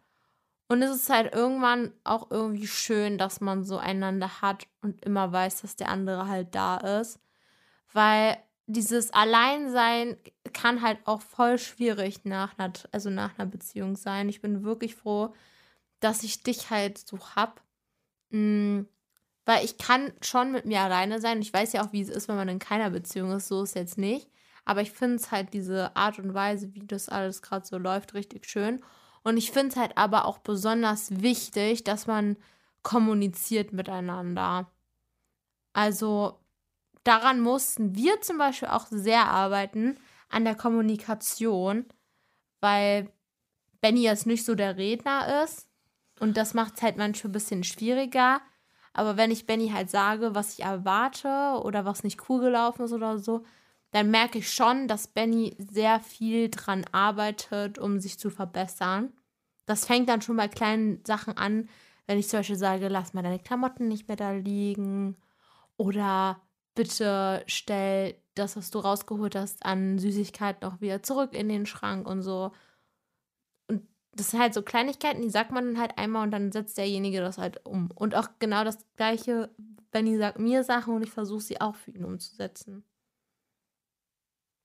Und 0.68 0.82
es 0.82 0.96
ist 0.96 1.10
halt 1.10 1.34
irgendwann 1.34 1.92
auch 2.04 2.32
irgendwie 2.32 2.68
schön, 2.68 3.18
dass 3.18 3.42
man 3.42 3.64
so 3.64 3.78
einander 3.78 4.42
hat 4.42 4.68
und 4.82 5.04
immer 5.04 5.32
weiß, 5.32 5.62
dass 5.62 5.76
der 5.76 5.90
andere 5.90 6.28
halt 6.28 6.56
da 6.56 6.78
ist. 7.00 7.20
Weil 7.92 8.38
dieses 8.66 9.12
Alleinsein 9.12 10.18
kann 10.54 10.82
halt 10.82 11.00
auch 11.06 11.22
voll 11.22 11.58
schwierig 11.58 12.24
nach 12.24 12.58
einer, 12.58 12.72
also 12.92 13.10
nach 13.10 13.38
einer 13.38 13.48
Beziehung 13.48 13.96
sein. 13.96 14.30
Ich 14.30 14.42
bin 14.42 14.64
wirklich 14.64 14.96
froh, 14.96 15.34
dass 16.00 16.24
ich 16.24 16.44
dich 16.44 16.70
halt 16.70 16.98
so 16.98 17.20
hab. 17.36 17.62
Mhm. 18.30 18.88
Weil 19.46 19.66
ich 19.66 19.78
kann 19.78 20.14
schon 20.22 20.52
mit 20.52 20.66
mir 20.66 20.82
alleine 20.82 21.20
sein. 21.20 21.42
Ich 21.42 21.54
weiß 21.54 21.74
ja 21.74 21.86
auch, 21.86 21.92
wie 21.92 22.02
es 22.02 22.10
ist, 22.10 22.28
wenn 22.28 22.38
man 22.38 22.50
in 22.50 22.60
keiner 22.60 22.90
Beziehung 22.90 23.32
ist. 23.32 23.48
So 23.48 23.64
ist 23.64 23.70
es 23.70 23.76
jetzt 23.76 23.98
nicht. 23.98 24.30
Aber 24.66 24.82
ich 24.82 24.92
finde 24.92 25.18
es 25.18 25.32
halt 25.32 25.54
diese 25.54 25.96
Art 25.96 26.20
und 26.20 26.34
Weise, 26.34 26.74
wie 26.74 26.86
das 26.86 27.10
alles 27.10 27.42
gerade 27.42 27.66
so 27.66 27.78
läuft, 27.78 28.14
richtig 28.14 28.46
schön. 28.46 28.82
Und 29.24 29.38
ich 29.38 29.52
finde 29.52 29.70
es 29.70 29.76
halt 29.76 29.98
aber 29.98 30.26
auch 30.26 30.38
besonders 30.38 31.22
wichtig, 31.22 31.84
dass 31.84 32.08
man 32.08 32.38
kommuniziert 32.82 33.74
miteinander. 33.74 34.72
Also 35.74 36.40
daran 37.04 37.42
mussten 37.42 37.96
wir 37.96 38.22
zum 38.22 38.38
Beispiel 38.38 38.70
auch 38.70 38.88
sehr 38.90 39.26
arbeiten, 39.26 39.98
an 40.30 40.46
der 40.46 40.56
Kommunikation, 40.56 41.86
weil 42.60 43.12
Benny 43.82 44.04
jetzt 44.04 44.26
nicht 44.26 44.46
so 44.46 44.56
der 44.56 44.78
Redner 44.78 45.44
ist. 45.44 45.68
Und 46.20 46.38
das 46.38 46.54
macht 46.54 46.76
es 46.76 46.82
halt 46.82 46.98
manchmal 46.98 47.30
ein 47.30 47.34
bisschen 47.34 47.64
schwieriger. 47.64 48.42
Aber 48.94 49.18
wenn 49.18 49.32
ich 49.32 49.46
Benny 49.46 49.70
halt 49.70 49.90
sage, 49.90 50.36
was 50.36 50.54
ich 50.54 50.64
erwarte 50.66 51.62
oder 51.64 51.86
was 51.86 52.04
nicht 52.04 52.30
cool 52.30 52.42
gelaufen 52.42 52.86
ist 52.86 52.94
oder 52.94 53.18
so, 53.18 53.44
dann 53.92 54.12
merke 54.12 54.40
ich 54.40 54.52
schon, 54.52 54.88
dass 54.88 55.08
Benny 55.08 55.56
sehr 55.60 56.00
viel 56.00 56.50
dran 56.50 56.86
arbeitet, 56.92 57.78
um 57.80 58.00
sich 58.00 58.18
zu 58.20 58.30
verbessern. 58.30 59.14
Das 59.66 59.86
fängt 59.86 60.10
dann 60.10 60.22
schon 60.22 60.38
bei 60.38 60.48
kleinen 60.48 61.04
Sachen 61.06 61.38
an, 61.38 61.70
wenn 62.08 62.20
ich 62.20 62.28
zum 62.28 62.40
Beispiel 62.40 62.56
sage, 62.56 62.88
lass 62.88 63.14
mal 63.14 63.24
deine 63.24 63.40
Klamotten 63.40 63.88
nicht 63.88 64.08
mehr 64.08 64.18
da 64.18 64.32
liegen. 64.32 65.16
Oder 65.78 66.42
bitte 66.76 67.44
stell 67.48 68.16
das, 68.36 68.58
was 68.58 68.72
du 68.72 68.80
rausgeholt 68.80 69.36
hast, 69.36 69.66
an 69.66 70.00
Süßigkeiten 70.00 70.68
auch 70.68 70.82
wieder 70.82 71.04
zurück 71.04 71.34
in 71.34 71.50
den 71.50 71.66
Schrank 71.66 72.08
und 72.08 72.22
so. 72.22 72.52
Das 74.16 74.32
sind 74.32 74.40
halt 74.40 74.54
so 74.54 74.62
Kleinigkeiten, 74.62 75.22
die 75.22 75.30
sagt 75.30 75.52
man 75.52 75.66
dann 75.66 75.80
halt 75.80 75.98
einmal 75.98 76.24
und 76.24 76.32
dann 76.32 76.52
setzt 76.52 76.78
derjenige 76.78 77.20
das 77.20 77.38
halt 77.38 77.66
um. 77.66 77.90
Und 77.96 78.16
auch 78.16 78.30
genau 78.40 78.64
das 78.64 78.78
Gleiche, 78.96 79.50
Benny 79.92 80.18
sagt 80.18 80.40
mir 80.40 80.64
Sachen 80.64 80.96
und 80.96 81.04
ich 81.04 81.12
versuche 81.12 81.42
sie 81.42 81.60
auch 81.60 81.76
für 81.76 81.92
ihn 81.92 82.06
umzusetzen. 82.06 82.84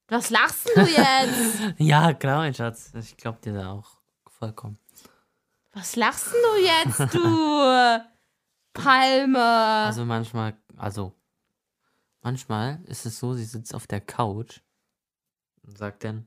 Was 0.09 0.31
lachst 0.31 0.69
du 0.75 0.81
jetzt? 0.81 1.75
ja, 1.79 2.15
klar, 2.15 2.39
mein 2.39 2.55
Schatz. 2.55 2.93
Ich 2.95 3.17
glaube 3.17 3.39
dir 3.43 3.53
da 3.53 3.73
auch 3.73 3.99
vollkommen. 4.27 4.79
Was 5.73 5.97
lachst 5.97 6.33
du 6.33 6.63
jetzt, 6.63 7.15
du 7.15 8.01
Palme? 8.73 9.39
Also 9.39 10.05
manchmal, 10.05 10.57
also 10.77 11.13
manchmal 12.23 12.83
ist 12.87 13.05
es 13.05 13.19
so, 13.19 13.35
sie 13.35 13.45
sitzt 13.45 13.75
auf 13.75 13.87
der 13.87 14.01
Couch 14.01 14.61
und 15.63 15.77
sagt 15.77 16.05
dann, 16.05 16.27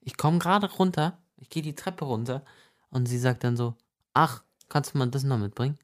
ich 0.00 0.16
komme 0.16 0.38
gerade 0.38 0.70
runter, 0.70 1.23
ich 1.36 1.48
gehe 1.50 1.62
die 1.62 1.74
Treppe 1.74 2.04
runter 2.04 2.44
und 2.90 3.06
sie 3.06 3.18
sagt 3.18 3.44
dann 3.44 3.56
so, 3.56 3.74
ach, 4.12 4.42
kannst 4.68 4.94
du 4.94 4.98
mal 4.98 5.08
das 5.08 5.24
noch 5.24 5.38
mitbringen? 5.38 5.78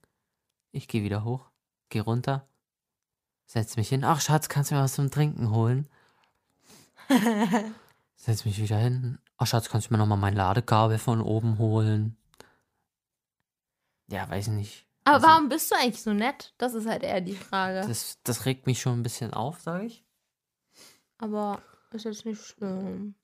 Ich 0.72 0.88
gehe 0.88 1.02
wieder 1.02 1.24
hoch, 1.24 1.50
gehe 1.88 2.02
runter, 2.02 2.46
setz 3.46 3.76
mich 3.76 3.88
hin, 3.88 4.04
ach 4.04 4.20
Schatz, 4.20 4.48
kannst 4.48 4.70
du 4.70 4.74
mir 4.76 4.82
was 4.82 4.94
zum 4.94 5.10
Trinken 5.10 5.50
holen? 5.50 5.88
setz 8.16 8.44
mich 8.44 8.58
wieder 8.60 8.78
hin, 8.78 9.18
ach 9.36 9.46
Schatz, 9.46 9.68
kannst 9.68 9.88
du 9.90 9.94
mir 9.94 9.98
noch 9.98 10.06
mal 10.06 10.16
mein 10.16 10.34
Ladekabel 10.36 10.98
von 10.98 11.20
oben 11.20 11.58
holen? 11.58 12.16
Ja, 14.08 14.28
weiß 14.28 14.48
nicht. 14.48 14.86
Aber 15.04 15.16
Also- 15.16 15.26
warum 15.26 15.48
bist 15.48 15.70
du 15.70 15.76
eigentlich 15.76 16.02
so 16.02 16.12
nett? 16.12 16.52
Das 16.58 16.74
ist 16.74 16.86
halt 16.86 17.02
eher 17.02 17.20
die 17.20 17.34
Frage. 17.36 17.86
Das, 17.86 18.18
das 18.24 18.44
regt 18.44 18.66
mich 18.66 18.80
schon 18.80 19.00
ein 19.00 19.02
bisschen 19.02 19.32
auf, 19.32 19.60
sage 19.60 19.86
ich. 19.86 20.04
Aber 21.18 21.60
ist 21.90 22.04
jetzt 22.04 22.24
nicht 22.24 22.40
schlimm. 22.44 23.14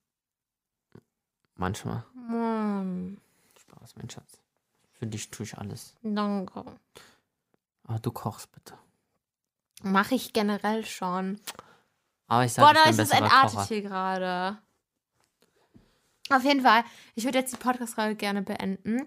Manchmal. 1.57 2.05
Mann, 2.15 3.21
Spaß, 3.59 3.97
mein 3.97 4.11
Schatz. 4.11 4.41
Für 4.93 5.07
dich 5.07 5.31
tue 5.31 5.45
ich 5.45 5.59
alles. 5.59 5.95
danke. 6.03 6.65
Aber 7.85 7.99
du 7.99 8.11
kochst 8.11 8.51
bitte. 8.53 8.75
Mache 9.83 10.15
ich 10.15 10.33
generell 10.33 10.85
schon. 10.85 11.39
Aber 12.29 12.45
ich 12.45 12.55
Boah, 12.55 12.75
sage, 12.75 12.79
da 12.85 12.91
ist 12.91 12.99
es 12.99 13.11
entartet 13.11 13.57
Kocher. 13.57 13.69
hier 13.69 13.83
gerade. 13.83 14.59
Auf 16.31 16.43
jeden 16.43 16.63
Fall, 16.63 16.83
ich 17.15 17.25
würde 17.25 17.39
jetzt 17.39 17.53
die 17.53 17.59
Podcast-Reihe 17.59 18.17
gerne 18.17 18.43
beenden. 18.43 19.07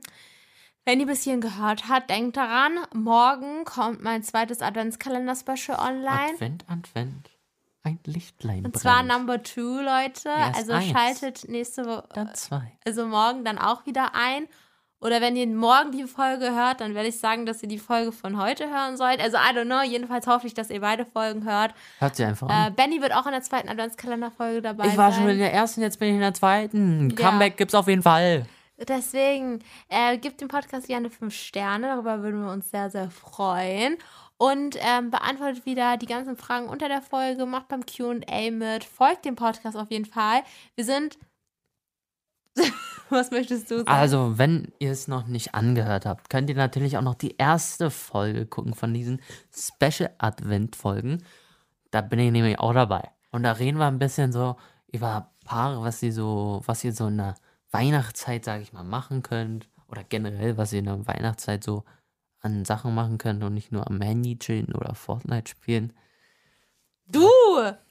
Wenn 0.86 1.02
ihr 1.02 1.06
bis 1.06 1.24
hierhin 1.24 1.42
gehört 1.42 1.90
habt, 1.90 2.10
denkt 2.10 2.38
daran, 2.38 2.80
morgen 2.94 3.66
kommt 3.66 4.02
mein 4.02 4.24
zweites 4.24 4.62
Adventskalender-Special 4.62 5.78
online. 5.78 6.34
Advent, 6.36 6.66
Advent. 6.70 7.30
Ein 7.84 8.00
Lichtlein 8.06 8.65
Und 8.65 8.78
zwar 8.78 9.04
brennt. 9.04 9.10
Number 9.10 9.42
Two, 9.42 9.80
Leute. 9.82 10.30
Erst 10.30 10.60
also 10.60 10.74
eins. 10.74 10.88
schaltet 10.89 11.48
nächste 11.50 11.86
Woche, 11.86 12.08
Dann 12.13 12.34
zwei. 12.36 12.78
also 12.86 13.06
morgen 13.06 13.46
dann 13.46 13.58
auch 13.58 13.86
wieder 13.86 14.13
ein. 14.15 14.48
Oder 15.02 15.22
wenn 15.22 15.38
ihr 15.38 15.48
morgen 15.48 15.94
die 15.94 16.04
Folge 16.04 16.54
hört, 16.54 16.82
dann 16.82 16.94
werde 16.94 17.08
ich 17.08 17.18
sagen, 17.20 17.46
dass 17.46 17.63
ihr 17.63 17.70
die 17.70 17.78
Folge 17.80 18.12
von 18.12 18.38
heute 18.38 18.70
hören 18.70 18.98
sollt. 18.98 19.22
Also 19.22 19.38
I 19.38 19.56
don't 19.56 19.63
know, 19.63 19.82
jedenfalls 19.82 20.28
hoffe 20.28 20.46
ich, 20.46 20.54
dass 20.54 20.70
ihr 20.70 20.82
beide 20.82 21.06
Folgen 21.06 21.46
hört. 21.46 21.74
Hört 22.00 22.18
sie 22.18 22.26
einfach 22.26 22.50
Äh, 22.50 22.52
an. 22.52 22.76
Benny 22.76 23.02
wird 23.02 23.13
auch 23.15 23.26
in 23.26 23.32
der 23.32 23.42
zweiten 23.42 23.70
Adventskalender-Folge 23.70 24.62
dabei 24.62 24.88
Ich 24.88 24.98
war 24.98 25.13
sein. 25.13 25.22
schon 25.22 25.30
in 25.30 25.38
der 25.38 25.54
ersten, 25.54 25.82
jetzt 25.82 26.00
bin 26.00 26.10
ich 26.10 26.15
in 26.15 26.20
der 26.20 26.34
zweiten. 26.34 27.12
Ja. 27.12 27.15
Comeback 27.15 27.56
gibt's 27.56 27.76
auf 27.76 27.88
jeden 27.88 28.04
Fall. 28.04 28.46
Deswegen, 28.89 29.60
äh, 29.88 30.18
gebt 30.18 30.42
dem 30.42 30.48
Podcast 30.50 30.88
gerne 30.88 31.10
fünf 31.10 31.34
Sterne. 31.34 31.88
Darüber 31.88 32.22
würden 32.22 32.44
wir 32.44 32.52
uns 32.52 32.70
sehr, 32.70 32.89
sehr 32.89 33.10
freuen. 33.10 33.98
Und 34.41 34.78
ähm, 34.80 35.12
beantwortet 35.12 35.65
wieder 35.65 35.97
die 35.97 36.06
ganzen 36.06 36.38
Fragen 36.38 36.69
unter 36.69 36.88
der 36.88 37.02
Folge. 37.02 37.45
Macht 37.45 37.67
beim 37.67 37.86
QA 37.86 38.52
mit. 38.52 38.86
Folgt 38.86 39.25
dem 39.25 39.36
Podcast 39.36 39.75
auf 39.75 39.91
jeden 39.91 40.06
Fall. 40.06 40.43
Wir 40.75 40.86
sind. 40.86 41.19
Was 43.10 43.32
möchtest 43.32 43.69
du 43.69 43.80
sagen? 43.80 43.89
Also, 43.89 44.38
wenn 44.38 44.71
ihr 44.80 44.91
es 44.91 45.10
noch 45.10 45.28
nicht 45.28 45.56
angehört 45.56 46.06
habt, 46.06 46.30
könnt 46.30 46.49
ihr 46.49 46.56
natürlich 46.56 46.95
auch 46.95 47.02
noch 47.02 47.15
die 47.15 47.36
erste 47.38 47.91
Folge 47.91 48.45
gucken 48.45 48.75
von 48.75 48.93
diesen 48.93 49.21
Special 49.54 50.10
Advent 50.19 50.78
Folgen. 50.78 51.21
Da 51.91 51.99
bin 51.99 52.19
ich 52.19 52.32
nämlich 52.32 52.60
auch 52.60 52.73
dabei. 52.73 53.10
Und 53.32 53.43
da 53.43 53.52
reden 53.52 53.78
wir 53.78 53.88
ein 53.88 53.99
bisschen 53.99 54.32
so 54.32 54.56
über 54.89 55.34
Paare, 55.43 55.82
was 55.82 55.99
sie 55.99 56.12
so, 56.12 56.62
was 56.65 56.82
ihr 56.86 56.93
so 56.93 57.08
in 57.08 57.17
der 57.17 57.36
Weihnachtszeit, 57.71 58.45
sage 58.45 58.63
ich 58.63 58.71
mal, 58.71 58.86
machen 58.86 59.21
könnt. 59.21 59.67
Oder 59.89 60.06
generell, 60.06 60.56
was 60.56 60.71
ihr 60.71 60.80
in 60.80 60.86
der 60.86 61.06
Weihnachtszeit 61.08 61.62
so 61.62 61.84
an 62.41 62.65
Sachen 62.65 62.95
machen 62.95 63.17
könnt 63.17 63.43
und 63.43 63.54
nicht 63.54 63.71
nur 63.71 63.88
am 63.88 64.02
Handy 64.02 64.38
chillen 64.38 64.73
oder 64.73 64.95
Fortnite 64.95 65.49
spielen. 65.49 65.93
du! 67.08 67.28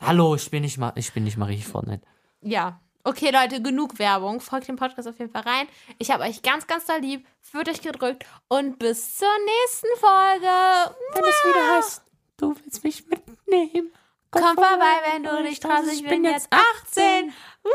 Hallo, 0.01 0.35
ich 0.35 0.51
bin 0.51 0.63
nicht 0.63 0.79
mal, 0.79 0.93
ich 0.95 1.13
bin 1.13 1.25
nicht 1.25 1.37
mal 1.37 1.47
richtig 1.47 1.67
Fortnite. 1.67 2.03
Ja. 2.41 2.81
Okay, 3.05 3.31
Leute, 3.31 3.63
genug 3.63 3.99
Werbung. 3.99 4.41
Folgt 4.41 4.69
dem 4.69 4.77
Podcast 4.77 5.09
auf 5.09 5.19
jeden 5.19 5.31
Fall 5.31 5.43
rein. 5.43 5.67
Ich 5.99 6.11
habe 6.11 6.25
euch 6.25 6.43
ganz, 6.43 6.67
ganz 6.67 6.85
doll 6.87 7.01
lieb. 7.01 7.27
Fühlt 7.41 7.69
euch 7.69 7.81
gedrückt. 7.81 8.27
Und 8.49 8.79
bis 8.79 9.17
zur 9.17 9.29
nächsten 9.47 9.87
Folge. 9.99 10.95
Wenn 11.15 11.25
es 11.25 11.45
wieder 11.45 11.77
heißt, 11.77 12.03
du 12.37 12.55
willst 12.57 12.85
mich 12.85 13.07
mitnehmen. 13.07 13.93
Komm 14.31 14.57
vorbei, 14.57 14.97
wenn 15.13 15.23
du 15.23 15.43
dich 15.43 15.59
traust. 15.59 15.91
Ich 15.91 16.07
bin 16.07 16.25
jetzt 16.25 16.49
18. 16.51 17.33
Woo! 17.63 17.71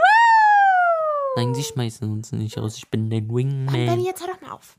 Nein, 1.35 1.55
sie 1.55 1.63
schmeißen 1.63 2.11
uns 2.11 2.31
nicht 2.31 2.57
raus. 2.59 2.77
Ich 2.77 2.89
bin 2.91 3.09
dein 3.09 3.27
Wingman. 3.33 3.73
Benni, 3.73 4.05
jetzt 4.05 4.21
hör 4.21 4.33
doch 4.33 4.41
mal 4.41 4.51
auf. 4.51 4.75